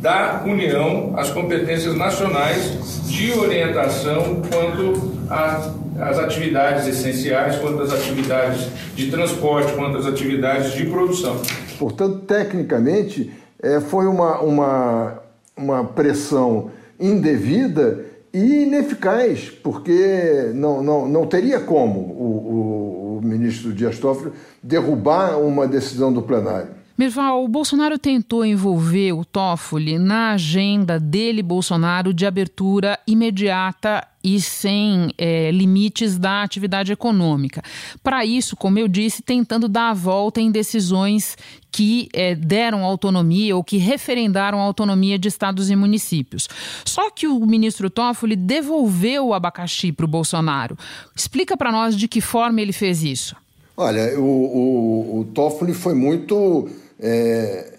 da 0.00 0.42
União, 0.44 1.14
as 1.16 1.30
competências 1.30 1.94
nacionais 1.94 3.04
de 3.06 3.32
orientação 3.32 4.42
quanto 4.50 5.12
às 5.28 6.18
atividades 6.18 6.86
essenciais, 6.86 7.56
quanto 7.56 7.82
às 7.82 7.92
atividades 7.92 8.66
de 8.94 9.10
transporte, 9.10 9.72
quanto 9.72 9.98
às 9.98 10.06
atividades 10.06 10.72
de 10.72 10.86
produção. 10.86 11.40
Portanto, 11.78 12.20
tecnicamente, 12.20 13.30
é, 13.62 13.80
foi 13.80 14.06
uma, 14.06 14.40
uma, 14.40 15.22
uma 15.56 15.84
pressão 15.84 16.70
indevida 16.98 18.04
e 18.32 18.62
ineficaz, 18.64 19.50
porque 19.50 20.50
não, 20.54 20.82
não, 20.82 21.08
não 21.08 21.26
teria 21.26 21.60
como 21.60 22.00
o, 22.00 23.16
o, 23.16 23.18
o 23.18 23.22
ministro 23.22 23.72
Dias 23.72 23.98
Toffoli 23.98 24.32
derrubar 24.62 25.38
uma 25.38 25.66
decisão 25.66 26.12
do 26.12 26.22
plenário. 26.22 26.77
Merval, 26.98 27.44
o 27.44 27.48
Bolsonaro 27.48 27.96
tentou 27.96 28.44
envolver 28.44 29.12
o 29.12 29.24
Toffoli 29.24 30.00
na 30.00 30.32
agenda 30.32 30.98
dele, 30.98 31.44
Bolsonaro, 31.44 32.12
de 32.12 32.26
abertura 32.26 32.98
imediata 33.06 34.04
e 34.24 34.40
sem 34.40 35.14
é, 35.16 35.52
limites 35.52 36.18
da 36.18 36.42
atividade 36.42 36.90
econômica. 36.90 37.62
Para 38.02 38.24
isso, 38.24 38.56
como 38.56 38.80
eu 38.80 38.88
disse, 38.88 39.22
tentando 39.22 39.68
dar 39.68 39.90
a 39.90 39.94
volta 39.94 40.40
em 40.40 40.50
decisões 40.50 41.38
que 41.70 42.08
é, 42.12 42.34
deram 42.34 42.82
autonomia 42.82 43.54
ou 43.54 43.62
que 43.62 43.76
referendaram 43.76 44.58
a 44.58 44.64
autonomia 44.64 45.16
de 45.16 45.28
estados 45.28 45.70
e 45.70 45.76
municípios. 45.76 46.48
Só 46.84 47.12
que 47.12 47.28
o 47.28 47.46
ministro 47.46 47.88
Toffoli 47.88 48.34
devolveu 48.34 49.28
o 49.28 49.34
abacaxi 49.34 49.92
para 49.92 50.04
o 50.04 50.08
Bolsonaro. 50.08 50.76
Explica 51.14 51.56
para 51.56 51.70
nós 51.70 51.96
de 51.96 52.08
que 52.08 52.20
forma 52.20 52.60
ele 52.60 52.72
fez 52.72 53.04
isso. 53.04 53.36
Olha, 53.76 54.18
o, 54.18 54.24
o, 54.24 55.20
o 55.20 55.24
Toffoli 55.26 55.72
foi 55.72 55.94
muito 55.94 56.68
é, 57.00 57.78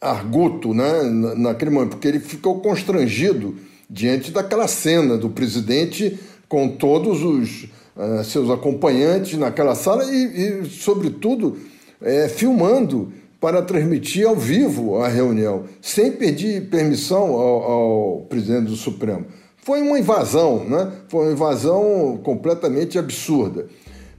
arguto 0.00 0.74
né, 0.74 1.02
naquele 1.36 1.70
momento, 1.70 1.90
porque 1.92 2.08
ele 2.08 2.20
ficou 2.20 2.60
constrangido 2.60 3.56
diante 3.88 4.30
daquela 4.30 4.68
cena 4.68 5.16
do 5.16 5.30
presidente 5.30 6.18
com 6.48 6.68
todos 6.68 7.22
os 7.22 7.64
uh, 7.96 8.22
seus 8.24 8.50
acompanhantes 8.50 9.38
naquela 9.38 9.74
sala 9.74 10.04
e, 10.04 10.62
e 10.62 10.64
sobretudo, 10.66 11.56
é, 12.02 12.28
filmando 12.28 13.12
para 13.40 13.62
transmitir 13.62 14.26
ao 14.26 14.36
vivo 14.36 14.98
a 14.98 15.08
reunião, 15.08 15.64
sem 15.80 16.12
pedir 16.12 16.68
permissão 16.68 17.34
ao, 17.34 17.62
ao 17.62 18.20
presidente 18.28 18.66
do 18.66 18.76
Supremo. 18.76 19.26
Foi 19.56 19.80
uma 19.80 19.98
invasão, 19.98 20.64
né? 20.64 20.92
foi 21.08 21.26
uma 21.26 21.32
invasão 21.32 22.20
completamente 22.22 22.98
absurda. 22.98 23.66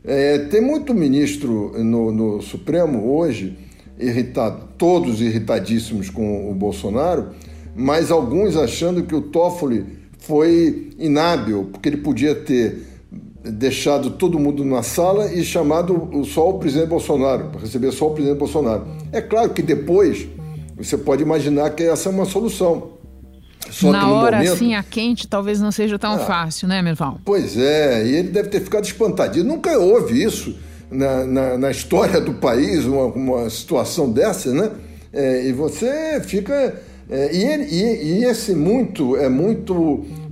É, 0.04 0.40
tem 0.40 0.62
muito 0.62 0.94
ministro 0.94 1.72
no, 1.84 2.12
no 2.12 2.42
Supremo 2.42 3.16
hoje 3.16 3.58
irritado, 4.00 4.70
todos 4.78 5.22
irritadíssimos 5.22 6.10
com 6.10 6.50
o 6.50 6.54
Bolsonaro, 6.54 7.30
mas 7.76 8.12
alguns 8.12 8.56
achando 8.56 9.04
que 9.04 9.16
o 9.16 9.22
Toffoli 9.22 9.86
foi 10.20 10.92
inábil, 10.98 11.70
porque 11.72 11.90
ele 11.90 11.98
podia 11.98 12.34
ter 12.34 12.84
deixado 13.44 14.12
todo 14.12 14.40
mundo 14.40 14.66
na 14.66 14.82
sala 14.82 15.32
e 15.32 15.44
chamado 15.44 16.10
só 16.26 16.50
o 16.50 16.58
presidente 16.58 16.88
Bolsonaro, 16.88 17.50
para 17.50 17.62
receber 17.62 17.92
só 17.92 18.08
o 18.08 18.12
presidente 18.12 18.40
Bolsonaro. 18.40 18.88
É 19.12 19.22
claro 19.22 19.52
que 19.52 19.62
depois 19.62 20.28
você 20.76 20.98
pode 20.98 21.22
imaginar 21.22 21.70
que 21.72 21.84
essa 21.84 22.10
é 22.10 22.12
uma 22.12 22.26
solução. 22.26 22.96
Só 23.70 23.92
Na 23.92 24.10
hora, 24.10 24.38
momento... 24.38 24.54
assim, 24.54 24.76
a 24.76 24.84
quente, 24.84 25.28
talvez 25.28 25.60
não 25.60 25.72
seja 25.72 25.98
tão 25.98 26.14
ah, 26.14 26.20
fácil, 26.20 26.68
né, 26.68 26.82
Merval? 26.82 27.20
Pois 27.26 27.58
é, 27.58 28.06
e 28.06 28.16
ele 28.16 28.30
deve 28.30 28.50
ter 28.50 28.62
ficado 28.62 28.86
espantadinho. 28.86 29.46
Nunca 29.46 29.78
houve 29.78 30.22
isso 30.22 30.56
na, 30.90 31.26
na, 31.26 31.58
na 31.58 31.72
história 31.72 32.20
do 32.22 32.34
país, 32.36 32.86
uma, 32.86 33.06
uma 33.06 33.50
situação 33.50 34.12
dessa, 34.12 34.54
né? 34.54 34.72
É, 35.12 35.48
e 35.48 35.54
você 35.54 36.22
fica. 36.22 36.82
É, 37.10 37.36
e, 37.36 37.44
ele, 37.44 37.64
e, 37.64 38.20
e, 38.20 38.26
esse 38.26 38.54
muito 38.56 39.16
é 39.16 39.30
muito 39.30 39.74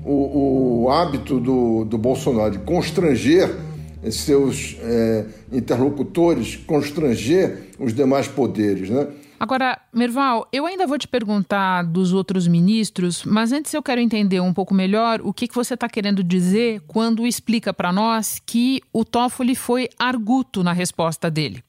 o, 0.05 0.83
o 0.85 0.89
hábito 0.89 1.39
do, 1.39 1.85
do 1.85 1.97
Bolsonaro 1.97 2.51
de 2.51 2.59
constranger 2.59 3.55
seus 4.11 4.75
é, 4.81 5.25
interlocutores, 5.51 6.57
constranger 6.57 7.69
os 7.79 7.93
demais 7.93 8.27
poderes, 8.27 8.89
né? 8.89 9.07
Agora, 9.43 9.77
Merval, 9.91 10.47
eu 10.53 10.65
ainda 10.65 10.87
vou 10.87 10.97
te 10.97 11.05
perguntar 11.05 11.83
dos 11.83 12.13
outros 12.13 12.47
ministros, 12.47 13.25
mas 13.25 13.51
antes 13.51 13.73
eu 13.73 13.83
quero 13.83 13.99
entender 13.99 14.39
um 14.39 14.53
pouco 14.53 14.73
melhor 14.73 15.19
o 15.21 15.33
que, 15.33 15.49
que 15.49 15.53
você 15.53 15.73
está 15.73 15.89
querendo 15.89 16.23
dizer 16.23 16.81
quando 16.87 17.27
explica 17.27 17.73
para 17.73 17.91
nós 17.91 18.41
que 18.45 18.79
o 18.93 19.03
Toffoli 19.03 19.53
foi 19.53 19.89
arguto 19.99 20.63
na 20.63 20.71
resposta 20.71 21.29
dele. 21.29 21.61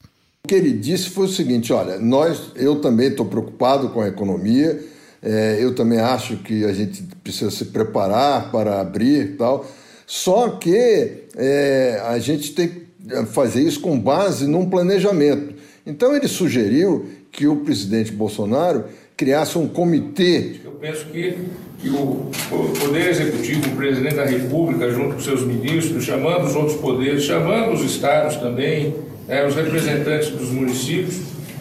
O 0.45 0.47
que 0.47 0.55
ele 0.55 0.71
disse 0.71 1.09
foi 1.09 1.25
o 1.25 1.29
seguinte: 1.29 1.73
olha, 1.73 1.99
nós, 1.99 2.53
eu 2.55 2.79
também 2.79 3.07
estou 3.09 3.25
preocupado 3.25 3.89
com 3.89 3.99
a 3.99 4.07
economia, 4.07 4.81
é, 5.21 5.57
eu 5.59 5.75
também 5.75 5.99
acho 5.99 6.37
que 6.37 6.63
a 6.63 6.71
gente 6.71 7.03
precisa 7.21 7.51
se 7.51 7.65
preparar 7.65 8.51
para 8.53 8.79
abrir 8.79 9.31
e 9.31 9.33
tal, 9.33 9.69
só 10.07 10.47
que 10.51 11.25
é, 11.35 12.01
a 12.07 12.17
gente 12.19 12.53
tem 12.53 12.69
que 12.69 12.85
fazer 13.33 13.63
isso 13.63 13.81
com 13.81 13.99
base 13.99 14.47
num 14.47 14.69
planejamento. 14.69 15.55
Então 15.85 16.15
ele 16.15 16.27
sugeriu 16.27 17.05
que 17.35 17.47
o 17.47 17.57
presidente 17.57 18.13
Bolsonaro 18.13 18.85
criasse 19.17 19.57
um 19.57 19.67
comitê. 19.67 20.55
Eu 20.63 20.71
penso 20.71 21.05
que, 21.07 21.37
que 21.81 21.89
o 21.89 22.31
Poder 22.79 23.09
Executivo, 23.09 23.67
o 23.67 23.75
presidente 23.75 24.15
da 24.15 24.25
República, 24.25 24.89
junto 24.91 25.15
com 25.15 25.21
seus 25.21 25.45
ministros, 25.45 26.05
chamando 26.05 26.45
os 26.45 26.55
outros 26.55 26.77
poderes, 26.77 27.23
chamando 27.23 27.73
os 27.73 27.83
estados 27.83 28.37
também, 28.37 28.95
né, 29.27 29.45
os 29.45 29.53
representantes 29.53 30.29
dos 30.29 30.49
municípios, 30.49 31.19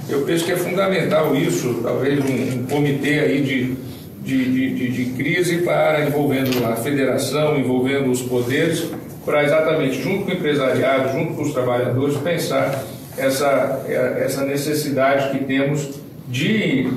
eu 0.09 0.23
penso 0.23 0.45
que 0.45 0.53
é 0.53 0.57
fundamental 0.57 1.35
isso, 1.35 1.81
talvez 1.83 2.21
um, 2.21 2.61
um 2.61 2.67
comitê 2.67 3.21
aí 3.21 3.43
de, 3.43 3.75
de, 4.23 4.75
de, 4.75 4.89
de, 4.91 5.05
crise 5.13 5.59
para 5.59 6.07
envolvendo 6.07 6.65
a 6.67 6.77
federação, 6.77 7.59
envolvendo 7.59 8.11
os 8.11 8.23
poderes, 8.23 8.85
para 9.25 9.43
exatamente, 9.43 10.01
junto 10.03 10.25
com 10.25 10.31
o 10.31 10.35
empresariado, 10.35 11.19
junto 11.19 11.35
com 11.35 11.43
os 11.43 11.53
trabalhadores, 11.53 12.17
pensar 12.19 12.85
essa, 13.17 13.85
essa 13.89 14.45
necessidade 14.45 15.37
que 15.37 15.45
temos 15.45 16.01
de 16.29 16.91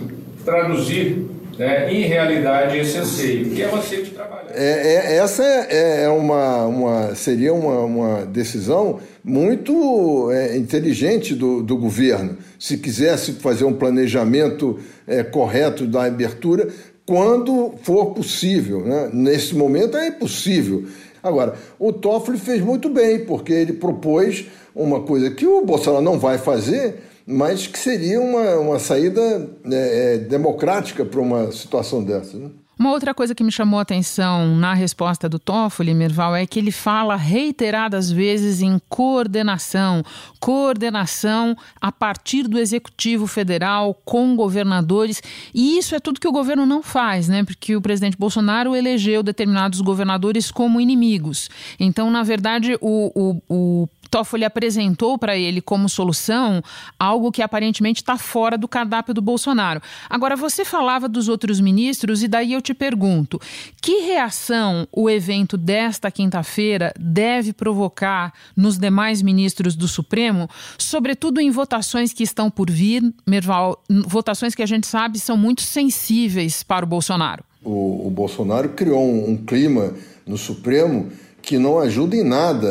traduzir 0.44 1.28
né, 1.58 1.92
em 1.92 2.04
realidade 2.04 2.78
esse 2.78 2.98
anseio, 2.98 3.50
que 3.50 3.62
é 3.62 3.68
o 3.68 3.76
anseio 3.76 4.04
de 4.04 4.12
trabalhar. 4.12 4.52
É, 4.54 5.14
é, 5.14 5.18
essa 5.18 5.44
é, 5.44 6.04
é 6.04 6.10
uma, 6.10 6.66
uma, 6.66 7.16
seria 7.16 7.54
uma, 7.54 7.80
uma 7.80 8.26
decisão 8.26 9.00
muito 9.24 10.32
é, 10.32 10.56
inteligente 10.56 11.34
do, 11.34 11.64
do 11.64 11.76
governo, 11.76 12.38
se 12.60 12.78
quisesse 12.78 13.34
fazer 13.34 13.66
um 13.66 13.74
planejamento 13.74 14.80
é, 15.08 15.24
correto 15.24 15.86
da 15.86 16.06
abertura, 16.06 16.68
quando 17.06 17.74
for 17.82 18.14
possível. 18.14 18.82
Né? 18.82 19.10
Nesse 19.14 19.56
momento 19.56 19.98
é 19.98 20.10
impossível. 20.10 20.86
Agora, 21.24 21.56
o 21.80 21.92
Toffoli 21.92 22.38
fez 22.38 22.62
muito 22.62 22.88
bem, 22.90 23.26
porque 23.26 23.52
ele 23.52 23.74
propôs 23.74 24.46
uma 24.78 25.02
coisa 25.02 25.32
que 25.32 25.46
o 25.46 25.66
Bolsonaro 25.66 26.04
não 26.04 26.20
vai 26.20 26.38
fazer, 26.38 27.04
mas 27.26 27.68
que 27.68 27.78
seria 27.78 28.22
uma, 28.22 28.56
uma 28.58 28.80
saída 28.80 29.50
é, 29.70 30.14
é, 30.14 30.18
democrática 30.18 31.04
para 31.04 31.20
uma 31.20 31.52
situação 31.52 32.04
dessa. 32.04 32.38
Né? 32.38 32.50
Uma 32.80 32.92
outra 32.92 33.12
coisa 33.12 33.34
que 33.34 33.44
me 33.44 33.52
chamou 33.52 33.80
a 33.80 33.82
atenção 33.82 34.56
na 34.56 34.76
resposta 34.76 35.28
do 35.28 35.40
Toffoli, 35.40 35.96
Merval, 35.96 36.36
é 36.36 36.46
que 36.46 36.60
ele 36.60 36.72
fala 36.72 37.16
reiteradas 37.16 38.12
vezes 38.12 38.62
em 38.62 38.80
coordenação, 38.88 40.04
coordenação 40.40 41.58
a 41.82 41.92
partir 41.92 42.48
do 42.48 42.60
Executivo 42.60 43.26
Federal 43.26 43.96
com 44.06 44.36
governadores, 44.36 45.24
e 45.56 45.80
isso 45.80 45.96
é 45.96 46.00
tudo 46.00 46.20
que 46.20 46.28
o 46.28 46.32
governo 46.32 46.68
não 46.68 46.84
faz, 46.84 47.28
né? 47.28 47.44
Porque 47.44 47.76
o 47.76 47.82
presidente 47.82 48.16
Bolsonaro 48.16 48.76
elegeu 48.76 49.24
determinados 49.24 49.82
governadores 49.82 50.52
como 50.52 50.80
inimigos. 50.80 51.50
Então, 51.80 52.12
na 52.12 52.22
verdade, 52.22 52.78
o, 52.80 53.12
o, 53.16 53.42
o 53.50 53.90
Toffoli 54.08 54.46
apresentou 54.46 55.18
para 55.18 55.38
ele 55.38 55.62
como 55.62 55.90
solução 55.90 56.62
algo 57.00 57.32
que 57.32 57.42
aparentemente 57.42 58.02
está 58.02 58.18
fora 58.18 58.58
do 58.58 58.68
cardápio 58.68 59.14
do 59.14 59.22
Bolsonaro. 59.22 59.82
Agora, 60.10 60.36
você 60.36 60.64
falava 60.64 61.08
dos 61.08 61.28
outros 61.28 61.60
ministros, 61.60 62.24
e 62.24 62.28
daí 62.28 62.54
eu 62.54 62.62
te 62.62 62.74
pergunto: 62.74 63.40
que 63.82 64.02
reação 64.02 64.88
o 64.92 65.10
evento 65.10 65.58
desta 65.58 66.10
quinta-feira 66.12 66.94
deve 67.00 67.54
provocar 67.54 68.34
nos 68.56 68.78
demais 68.78 69.22
ministros 69.22 69.76
do 69.76 69.88
Supremo, 69.88 70.50
sobretudo 70.78 71.40
em 71.40 71.52
votações 71.52 72.14
que 72.14 72.24
estão 72.24 72.50
por 72.50 72.70
vir, 72.70 73.04
Merval, 73.26 73.84
votações 74.06 74.56
que 74.56 74.64
a 74.64 74.66
gente 74.66 74.88
sabe 74.88 75.20
são 75.20 75.38
muito 75.38 75.62
sensíveis 75.62 76.64
para 76.64 76.86
o 76.86 76.88
Bolsonaro? 76.88 77.44
O, 77.64 78.08
o 78.08 78.10
Bolsonaro 78.10 78.70
criou 78.70 79.04
um, 79.04 79.32
um 79.32 79.38
clima 79.38 79.94
no 80.26 80.38
Supremo 80.38 81.12
que 81.48 81.58
não 81.58 81.80
ajuda 81.80 82.18
em 82.18 82.26
nada 82.26 82.68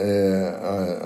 é, 0.00 0.58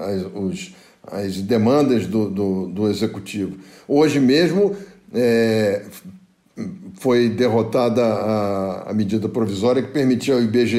as, 0.07 0.23
os, 0.37 0.75
as 1.03 1.37
demandas 1.43 2.07
do, 2.07 2.31
do, 2.31 2.69
do, 2.69 2.89
executivo. 2.89 3.59
Hoje 3.89 4.21
mesmo 4.21 4.77
é, 5.13 5.85
foi 7.01 7.29
derrotada 7.29 8.05
a, 8.05 8.91
a, 8.91 8.95
medida 8.95 9.29
provisória 9.29 9.83
que 9.83 9.89
permitia 9.89 10.35
ao 10.35 10.41
IBGE 10.41 10.79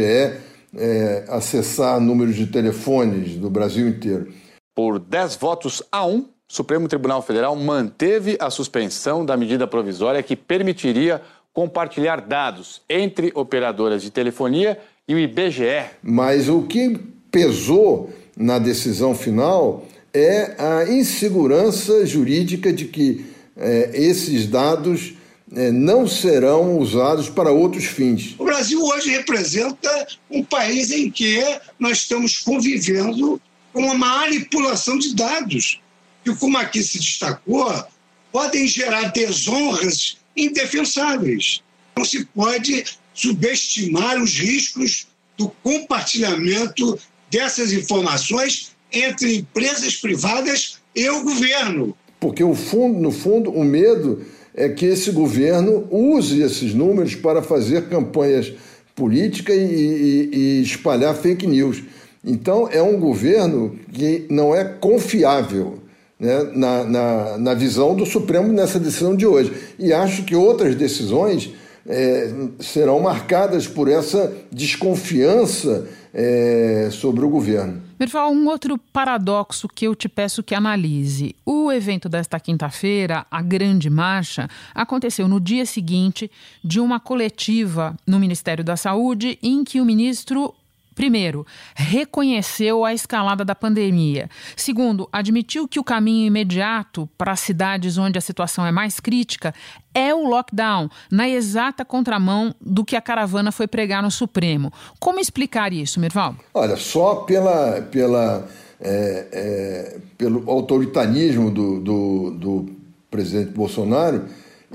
é, 0.78 1.26
acessar 1.28 2.00
números 2.00 2.38
de 2.38 2.48
telefones 2.48 3.36
do 3.36 3.50
Brasil 3.50 3.90
inteiro. 3.90 4.32
Por 4.74 4.98
10 4.98 5.36
votos 5.36 5.84
a 5.92 6.06
1, 6.06 6.20
O 6.20 6.28
Supremo 6.48 6.88
Tribunal 6.88 7.22
Federal 7.22 7.54
manteve 7.54 8.38
a 8.40 8.50
suspensão 8.50 9.26
da 9.26 9.36
medida 9.36 9.68
provisória 9.68 10.24
que 10.24 10.38
permitiria 10.38 11.22
compartilhar 11.52 12.22
dados 12.22 12.82
entre 12.90 13.30
operadoras 13.36 14.02
de 14.02 14.10
telefonia 14.10 14.80
e 15.10 15.16
o 15.16 15.20
IBGE. 15.20 15.86
Mas 16.04 16.48
o 16.48 16.62
que 16.62 16.96
pesou 17.32 18.14
na 18.38 18.60
decisão 18.60 19.16
final 19.16 19.88
é 20.14 20.56
a 20.60 20.88
insegurança 20.88 22.06
jurídica 22.06 22.72
de 22.72 22.86
que 22.86 23.26
é, 23.58 23.90
esses 23.94 24.46
dados 24.46 25.16
é, 25.56 25.72
não 25.72 26.08
serão 26.08 26.78
usados 26.78 27.28
para 27.28 27.52
outros 27.52 27.86
fins. 27.86 28.36
O 28.38 28.46
Brasil 28.46 28.80
hoje 28.82 29.10
representa 29.10 30.08
um 30.30 30.44
país 30.44 30.92
em 30.92 31.10
que 31.10 31.44
nós 31.80 31.98
estamos 31.98 32.38
convivendo 32.38 33.42
com 33.74 33.82
uma 33.82 33.96
manipulação 33.96 35.00
de 35.00 35.16
dados 35.16 35.82
que, 36.24 36.36
como 36.36 36.58
aqui 36.58 36.84
se 36.84 37.00
destacou, 37.00 37.84
podem 38.32 38.68
gerar 38.68 39.12
desonras 39.12 40.18
indefensáveis. 40.38 41.64
Não 41.98 42.06
se 42.06 42.26
pode 42.26 42.86
subestimar 43.20 44.22
os 44.22 44.38
riscos 44.38 45.08
do 45.38 45.52
compartilhamento 45.64 46.98
dessas 47.30 47.74
informações 47.74 48.72
entre 48.92 49.38
empresas 49.38 49.96
privadas 49.96 50.80
e 50.96 51.08
o 51.10 51.24
governo. 51.24 51.96
Porque 52.20 52.44
o 52.44 52.56
fundo, 52.56 53.00
no 53.00 53.12
fundo, 53.12 53.52
o 53.52 53.64
medo 53.64 54.26
é 54.54 54.68
que 54.70 54.86
esse 54.86 55.12
governo 55.12 55.88
use 55.90 56.42
esses 56.42 56.74
números 56.74 57.16
para 57.16 57.42
fazer 57.42 57.88
campanhas 57.88 58.52
políticas 58.96 59.56
e, 59.56 59.62
e, 59.62 60.30
e 60.34 60.62
espalhar 60.62 61.16
fake 61.16 61.48
news. 61.48 61.84
Então, 62.26 62.68
é 62.70 62.82
um 62.82 63.00
governo 63.00 63.80
que 63.94 64.26
não 64.30 64.54
é 64.54 64.66
confiável 64.66 65.80
né, 66.20 66.52
na, 66.54 66.84
na, 66.84 67.38
na, 67.38 67.54
visão 67.54 67.96
do 67.96 68.06
Supremo 68.06 68.52
nessa 68.52 68.78
decisão 68.78 69.16
de 69.16 69.26
hoje. 69.26 69.54
E 69.78 69.94
acho 69.94 70.24
que 70.24 70.36
outras 70.36 70.76
decisões 70.76 71.52
é, 71.88 72.34
serão 72.60 73.00
marcadas 73.00 73.68
por 73.68 73.88
essa 73.88 74.36
desconfiança 74.52 75.88
é, 76.14 76.90
sobre 76.92 77.24
o 77.24 77.30
governo. 77.30 77.82
Merval, 78.00 78.32
um 78.32 78.48
outro 78.48 78.78
paradoxo 78.78 79.68
que 79.68 79.86
eu 79.86 79.94
te 79.94 80.08
peço 80.08 80.42
que 80.42 80.56
analise. 80.56 81.36
O 81.46 81.72
evento 81.72 82.08
desta 82.08 82.40
quinta-feira, 82.40 83.26
a 83.30 83.42
Grande 83.42 83.90
Marcha, 83.90 84.48
aconteceu 84.74 85.28
no 85.28 85.40
dia 85.40 85.66
seguinte 85.66 86.32
de 86.64 86.80
uma 86.80 87.00
coletiva 87.00 87.96
no 88.08 88.20
Ministério 88.20 88.64
da 88.64 88.78
Saúde 88.78 89.38
em 89.44 89.64
que 89.64 89.82
o 89.82 89.86
ministro 89.86 90.54
Primeiro, 91.00 91.48
reconheceu 91.74 92.84
a 92.84 92.94
escalada 92.94 93.46
da 93.46 93.56
pandemia. 93.56 94.30
Segundo, 94.54 95.08
admitiu 95.14 95.66
que 95.66 95.80
o 95.80 95.84
caminho 95.84 96.28
imediato 96.28 97.10
para 97.18 97.32
as 97.32 97.40
cidades 97.40 97.98
onde 97.98 98.18
a 98.18 98.22
situação 98.22 98.66
é 98.66 98.72
mais 98.74 99.00
crítica 99.00 99.54
é 99.94 100.14
o 100.14 100.28
lockdown, 100.28 100.90
na 101.10 101.30
exata 101.30 101.86
contramão 101.86 102.54
do 102.60 102.84
que 102.84 102.98
a 102.98 103.02
caravana 103.02 103.50
foi 103.50 103.66
pregar 103.66 104.04
no 104.04 104.12
Supremo. 104.12 104.74
Como 105.00 105.22
explicar 105.22 105.72
isso, 105.72 106.02
Mirval? 106.02 106.36
Olha, 106.54 106.76
só 106.76 107.16
pela, 107.16 107.82
pela, 107.84 108.46
é, 108.82 109.28
é, 109.32 109.98
pelo 110.18 110.52
autoritarismo 110.52 111.50
do, 111.50 111.80
do, 111.80 112.32
do 112.32 112.70
presidente 113.10 113.52
Bolsonaro 113.52 114.26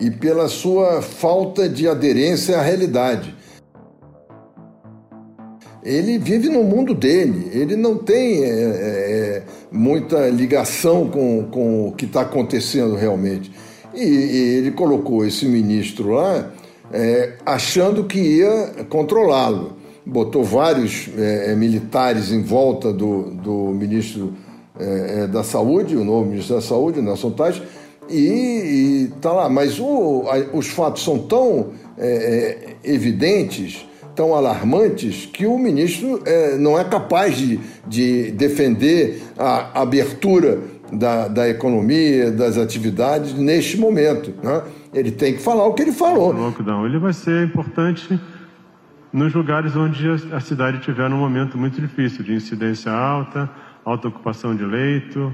e 0.01 0.11
pela 0.11 0.49
sua 0.49 1.03
falta 1.03 1.69
de 1.69 1.87
aderência 1.87 2.59
à 2.59 2.63
realidade 2.63 3.44
ele 5.85 6.19
vive 6.19 6.49
no 6.49 6.65
mundo 6.65 6.95
dele, 6.95 7.51
ele 7.53 7.77
não 7.77 7.99
tem 7.99 8.43
é, 8.43 8.49
é, 8.49 9.43
muita 9.71 10.31
ligação 10.31 11.09
com, 11.11 11.47
com 11.51 11.89
o 11.89 11.93
que 11.93 12.07
está 12.07 12.23
acontecendo 12.23 12.95
realmente. 12.95 13.53
E, 13.95 14.03
e, 14.03 14.39
ele 14.57 14.71
colocou 14.71 15.27
esse 15.27 15.45
ministro 15.45 16.13
lá 16.13 16.51
é, 16.91 17.35
achando 17.45 18.05
que 18.05 18.19
ia 18.19 18.87
controlá-lo. 18.89 19.75
Botou 20.07 20.43
vários 20.43 21.09
é, 21.19 21.53
é, 21.53 21.55
militares 21.55 22.33
em 22.33 22.43
volta 22.43 22.91
do, 22.91 23.31
do 23.31 23.69
ministro 23.69 24.33
é, 24.79 25.27
da 25.27 25.45
Saúde, 25.45 25.97
o 25.97 26.05
novo 26.05 26.31
ministro 26.31 26.57
da 26.57 26.63
Saúde, 26.63 27.03
Nelson 27.03 27.31
Tais, 27.31 27.61
e 28.09 29.11
está 29.17 29.33
lá. 29.33 29.49
Mas 29.51 29.79
o, 29.79 30.25
a, 30.29 30.57
os 30.57 30.69
fatos 30.69 31.05
são 31.05 31.19
tão 31.19 31.69
evidentes 32.83 33.87
tão 34.15 34.35
alarmantes 34.35 35.27
que 35.27 35.47
o 35.47 35.59
ministro 35.59 36.23
é, 36.25 36.57
não 36.57 36.79
é 36.79 36.85
capaz 36.85 37.37
de, 37.37 37.59
de 37.87 38.31
defender 38.33 39.23
a 39.39 39.83
abertura 39.83 40.59
da, 40.93 41.29
da 41.29 41.49
economia, 41.49 42.31
das 42.31 42.57
atividades 42.57 43.35
neste 43.35 43.77
momento. 43.77 44.33
Né? 44.43 44.63
Ele 44.93 45.11
tem 45.11 45.35
que 45.35 45.43
falar 45.43 45.67
o 45.67 45.75
que 45.75 45.83
ele 45.83 45.93
falou. 45.93 46.33
O 46.33 46.33
lockdown 46.33 46.87
ele 46.87 46.99
vai 46.99 47.13
ser 47.13 47.47
importante 47.47 48.19
nos 49.13 49.33
lugares 49.35 49.77
onde 49.77 50.09
a 50.33 50.41
cidade 50.41 50.81
tiver 50.81 51.09
um 51.09 51.19
momento 51.19 51.57
muito 51.57 51.81
difícil, 51.81 52.25
de 52.25 52.35
incidência 52.35 52.91
alta, 52.91 53.49
alta 53.85 54.09
ocupação 54.09 54.57
de 54.57 54.65
leito, 54.65 55.33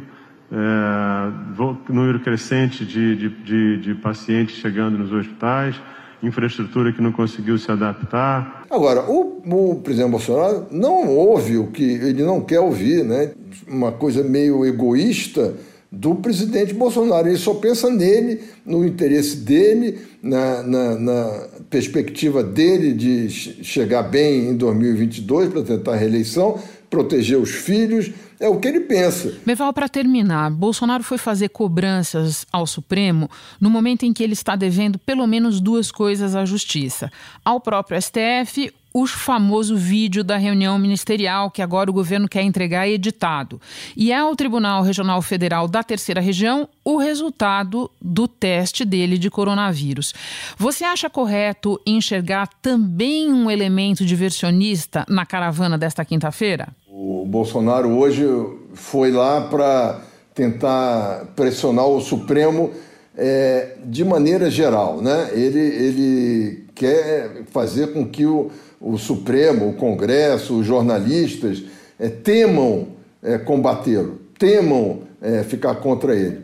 é, 0.52 1.92
número 1.92 2.20
crescente 2.20 2.84
de, 2.84 3.16
de, 3.16 3.28
de, 3.28 3.76
de 3.78 3.94
pacientes 3.94 4.56
chegando 4.56 4.98
nos 4.98 5.12
hospitais 5.12 5.80
infraestrutura 6.22 6.92
que 6.92 7.00
não 7.00 7.12
conseguiu 7.12 7.58
se 7.58 7.70
adaptar. 7.70 8.64
Agora, 8.70 9.10
o, 9.10 9.42
o, 9.44 9.76
presidente 9.76 10.10
Bolsonaro 10.10 10.66
não 10.70 11.08
ouve 11.08 11.56
o 11.56 11.68
que 11.68 11.82
ele 11.82 12.22
não 12.22 12.40
quer 12.40 12.60
ouvir, 12.60 13.04
né? 13.04 13.32
Uma 13.66 13.92
coisa 13.92 14.22
meio 14.22 14.64
egoísta 14.64 15.54
do 15.90 16.14
presidente 16.14 16.72
Bolsonaro. 16.72 17.28
Ele 17.28 17.36
só 17.36 17.54
pensa 17.54 17.90
nele, 17.90 18.40
no 18.64 18.84
interesse 18.86 19.36
dele, 19.38 19.98
na, 20.22 20.62
na, 20.62 20.98
na 20.98 21.48
perspectiva 21.68 22.42
dele 22.42 22.92
de 22.92 23.28
chegar 23.28 24.02
bem 24.04 24.50
em 24.50 24.56
2022 24.56 25.48
para 25.48 25.62
tentar 25.62 25.94
a 25.94 25.96
reeleição, 25.96 26.58
proteger 26.90 27.38
os 27.38 27.50
filhos 27.50 28.10
é 28.40 28.48
o 28.48 28.58
que 28.58 28.66
ele 28.66 28.80
pensa. 28.80 29.34
Meval, 29.46 29.72
para 29.72 29.88
terminar, 29.88 30.50
Bolsonaro 30.50 31.04
foi 31.04 31.18
fazer 31.18 31.50
cobranças 31.50 32.46
ao 32.50 32.66
Supremo 32.66 33.30
no 33.60 33.70
momento 33.70 34.04
em 34.04 34.12
que 34.12 34.22
ele 34.22 34.32
está 34.32 34.56
devendo 34.56 34.98
pelo 34.98 35.26
menos 35.26 35.60
duas 35.60 35.92
coisas 35.92 36.34
à 36.34 36.44
Justiça: 36.44 37.12
ao 37.44 37.60
próprio 37.60 38.00
STF, 38.00 38.72
o 38.92 39.06
famoso 39.06 39.76
vídeo 39.76 40.24
da 40.24 40.36
reunião 40.36 40.78
ministerial 40.78 41.50
que 41.50 41.62
agora 41.62 41.90
o 41.90 41.92
governo 41.92 42.28
quer 42.28 42.42
entregar 42.42 42.88
editado. 42.88 43.60
E 43.96 44.12
ao 44.12 44.34
Tribunal 44.34 44.82
Regional 44.82 45.22
Federal 45.22 45.68
da 45.68 45.82
Terceira 45.82 46.20
Região 46.20 46.68
o 46.84 46.96
resultado 46.96 47.90
do 48.02 48.26
teste 48.26 48.84
dele 48.84 49.16
de 49.16 49.30
coronavírus. 49.30 50.12
Você 50.56 50.84
acha 50.84 51.08
correto 51.08 51.80
enxergar 51.86 52.48
também 52.60 53.32
um 53.32 53.50
elemento 53.50 54.04
diversionista 54.04 55.04
na 55.08 55.24
caravana 55.24 55.78
desta 55.78 56.04
quinta-feira? 56.04 56.68
O 56.92 57.24
Bolsonaro 57.24 57.88
hoje 57.88 58.26
foi 58.74 59.12
lá 59.12 59.42
para 59.42 60.00
tentar 60.34 61.26
pressionar 61.36 61.86
o 61.86 62.00
Supremo 62.00 62.72
é, 63.16 63.76
de 63.84 64.04
maneira 64.04 64.50
geral. 64.50 65.00
Né? 65.00 65.30
Ele, 65.32 65.60
ele 65.60 66.64
quer 66.74 67.44
fazer 67.52 67.92
com 67.92 68.04
que 68.04 68.26
o, 68.26 68.50
o 68.80 68.98
Supremo, 68.98 69.68
o 69.68 69.74
Congresso, 69.74 70.58
os 70.58 70.66
jornalistas 70.66 71.62
é, 71.96 72.08
temam 72.08 72.88
é, 73.22 73.38
combatê-lo, 73.38 74.18
temam 74.36 75.02
é, 75.22 75.44
ficar 75.44 75.76
contra 75.76 76.16
ele. 76.16 76.40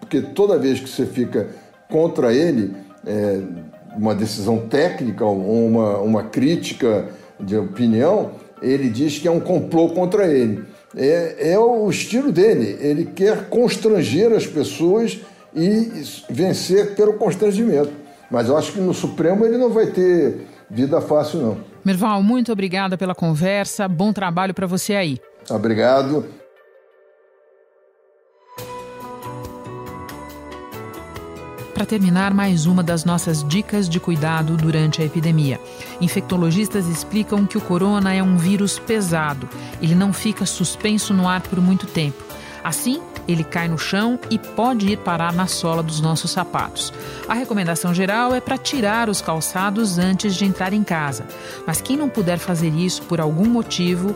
Porque 0.00 0.22
toda 0.22 0.58
vez 0.58 0.80
que 0.80 0.88
você 0.88 1.04
fica 1.04 1.50
contra 1.90 2.32
ele, 2.32 2.74
é, 3.06 3.38
uma 3.98 4.14
decisão 4.14 4.60
técnica 4.60 5.26
ou 5.26 5.36
uma, 5.36 5.98
uma 5.98 6.22
crítica 6.22 7.10
de 7.38 7.54
opinião, 7.54 8.30
ele 8.62 8.88
diz 8.88 9.18
que 9.18 9.28
é 9.28 9.30
um 9.30 9.40
complô 9.40 9.90
contra 9.90 10.26
ele. 10.26 10.64
É, 10.96 11.52
é 11.52 11.58
o 11.58 11.88
estilo 11.88 12.32
dele. 12.32 12.76
Ele 12.80 13.04
quer 13.04 13.48
constranger 13.48 14.32
as 14.32 14.46
pessoas 14.46 15.18
e 15.54 16.02
vencer 16.28 16.94
pelo 16.94 17.14
constrangimento. 17.14 17.92
Mas 18.30 18.48
eu 18.48 18.56
acho 18.56 18.72
que 18.72 18.80
no 18.80 18.94
Supremo 18.94 19.44
ele 19.44 19.58
não 19.58 19.70
vai 19.70 19.86
ter 19.86 20.46
vida 20.70 21.00
fácil, 21.00 21.40
não. 21.40 21.58
Merval, 21.84 22.22
muito 22.22 22.52
obrigada 22.52 22.96
pela 22.96 23.14
conversa. 23.14 23.88
Bom 23.88 24.12
trabalho 24.12 24.54
para 24.54 24.66
você 24.66 24.94
aí. 24.94 25.18
Obrigado. 25.48 26.39
Para 31.80 31.86
terminar 31.86 32.34
mais 32.34 32.66
uma 32.66 32.82
das 32.82 33.06
nossas 33.06 33.42
dicas 33.42 33.88
de 33.88 33.98
cuidado 33.98 34.54
durante 34.54 35.00
a 35.00 35.04
epidemia. 35.06 35.58
Infectologistas 35.98 36.86
explicam 36.86 37.46
que 37.46 37.56
o 37.56 37.60
corona 37.62 38.12
é 38.12 38.22
um 38.22 38.36
vírus 38.36 38.78
pesado. 38.78 39.48
Ele 39.80 39.94
não 39.94 40.12
fica 40.12 40.44
suspenso 40.44 41.14
no 41.14 41.26
ar 41.26 41.40
por 41.40 41.58
muito 41.58 41.86
tempo. 41.86 42.22
Assim, 42.62 43.00
ele 43.26 43.42
cai 43.42 43.66
no 43.66 43.78
chão 43.78 44.18
e 44.30 44.38
pode 44.38 44.90
ir 44.90 44.98
parar 44.98 45.32
na 45.32 45.46
sola 45.46 45.82
dos 45.82 46.02
nossos 46.02 46.32
sapatos. 46.32 46.92
A 47.26 47.32
recomendação 47.32 47.94
geral 47.94 48.34
é 48.34 48.42
para 48.42 48.58
tirar 48.58 49.08
os 49.08 49.22
calçados 49.22 49.98
antes 49.98 50.34
de 50.34 50.44
entrar 50.44 50.74
em 50.74 50.84
casa. 50.84 51.24
Mas 51.66 51.80
quem 51.80 51.96
não 51.96 52.10
puder 52.10 52.36
fazer 52.36 52.74
isso 52.74 53.00
por 53.04 53.22
algum 53.22 53.48
motivo, 53.48 54.14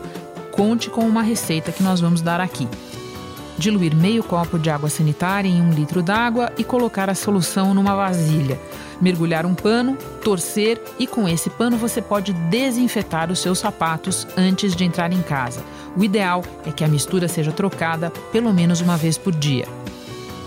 conte 0.51 0.87
com 0.87 1.01
uma 1.01 1.23
receita 1.23 1.71
que 1.71 1.81
nós 1.81 1.99
vamos 1.99 2.21
dar 2.21 2.39
aqui. 2.39 2.67
Diluir 3.57 3.95
meio 3.95 4.23
copo 4.23 4.59
de 4.59 4.69
água 4.69 4.89
sanitária 4.89 5.49
em 5.49 5.61
um 5.61 5.71
litro 5.71 6.01
d'água 6.01 6.51
e 6.57 6.63
colocar 6.63 7.09
a 7.09 7.15
solução 7.15 7.73
numa 7.73 7.95
vasilha. 7.95 8.59
Mergulhar 9.01 9.45
um 9.45 9.53
pano, 9.53 9.97
torcer 10.23 10.81
e 10.97 11.05
com 11.05 11.27
esse 11.27 11.49
pano 11.49 11.77
você 11.77 12.01
pode 12.01 12.33
desinfetar 12.33 13.31
os 13.31 13.39
seus 13.39 13.59
sapatos 13.59 14.27
antes 14.37 14.75
de 14.75 14.83
entrar 14.83 15.11
em 15.11 15.21
casa. 15.21 15.63
O 15.95 16.03
ideal 16.03 16.43
é 16.65 16.71
que 16.71 16.83
a 16.83 16.87
mistura 16.87 17.27
seja 17.27 17.51
trocada 17.51 18.11
pelo 18.31 18.53
menos 18.53 18.81
uma 18.81 18.97
vez 18.97 19.17
por 19.17 19.33
dia. 19.33 19.67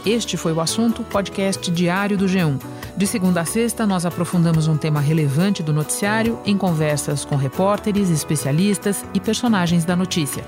Este 0.07 0.37
foi 0.37 0.53
o 0.53 0.61
assunto 0.61 1.03
podcast 1.03 1.71
diário 1.71 2.17
do 2.17 2.27
G1. 2.27 2.59
De 2.97 3.07
segunda 3.07 3.43
a 3.43 3.45
sexta, 3.45 3.87
nós 3.87 4.05
aprofundamos 4.05 4.67
um 4.67 4.77
tema 4.77 5.01
relevante 5.01 5.63
do 5.63 5.73
noticiário 5.73 6.39
em 6.45 6.57
conversas 6.57 7.25
com 7.25 7.37
repórteres, 7.37 8.11
especialistas 8.11 9.05
e 9.15 9.21
personagens 9.21 9.85
da 9.85 9.95
notícia. 9.95 10.45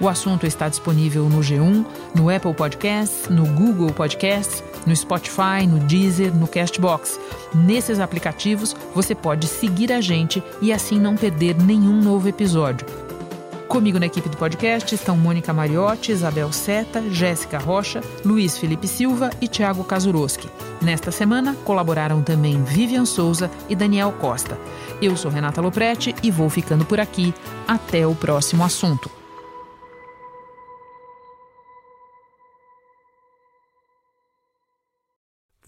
O 0.00 0.08
assunto 0.08 0.46
está 0.46 0.68
disponível 0.68 1.28
no 1.28 1.40
G1, 1.40 1.84
no 2.14 2.28
Apple 2.28 2.54
Podcasts, 2.54 3.28
no 3.28 3.46
Google 3.46 3.92
Podcasts, 3.92 4.62
no 4.86 4.94
Spotify, 4.94 5.66
no 5.68 5.78
Deezer, 5.80 6.34
no 6.34 6.48
Castbox. 6.48 7.18
Nesses 7.54 8.00
aplicativos, 8.00 8.74
você 8.94 9.14
pode 9.14 9.46
seguir 9.46 9.92
a 9.92 10.00
gente 10.00 10.42
e 10.60 10.72
assim 10.72 10.98
não 10.98 11.16
perder 11.16 11.56
nenhum 11.56 12.00
novo 12.00 12.28
episódio. 12.28 12.86
Comigo 13.68 13.98
na 13.98 14.06
equipe 14.06 14.28
do 14.28 14.36
podcast 14.36 14.94
estão 14.94 15.16
Mônica 15.16 15.52
Mariotti, 15.52 16.12
Isabel 16.12 16.52
Seta, 16.52 17.02
Jéssica 17.10 17.58
Rocha, 17.58 18.02
Luiz 18.24 18.56
Felipe 18.58 18.86
Silva 18.86 19.30
e 19.40 19.48
Tiago 19.48 19.82
Kazuroski. 19.82 20.48
Nesta 20.80 21.10
semana 21.10 21.56
colaboraram 21.64 22.22
também 22.22 22.62
Vivian 22.62 23.04
Souza 23.04 23.50
e 23.68 23.74
Daniel 23.74 24.12
Costa. 24.20 24.58
Eu 25.00 25.16
sou 25.16 25.30
Renata 25.30 25.60
Loprete 25.60 26.14
e 26.22 26.30
vou 26.30 26.48
ficando 26.50 26.84
por 26.84 27.00
aqui. 27.00 27.34
Até 27.66 28.06
o 28.06 28.14
próximo 28.14 28.62
assunto. 28.62 29.23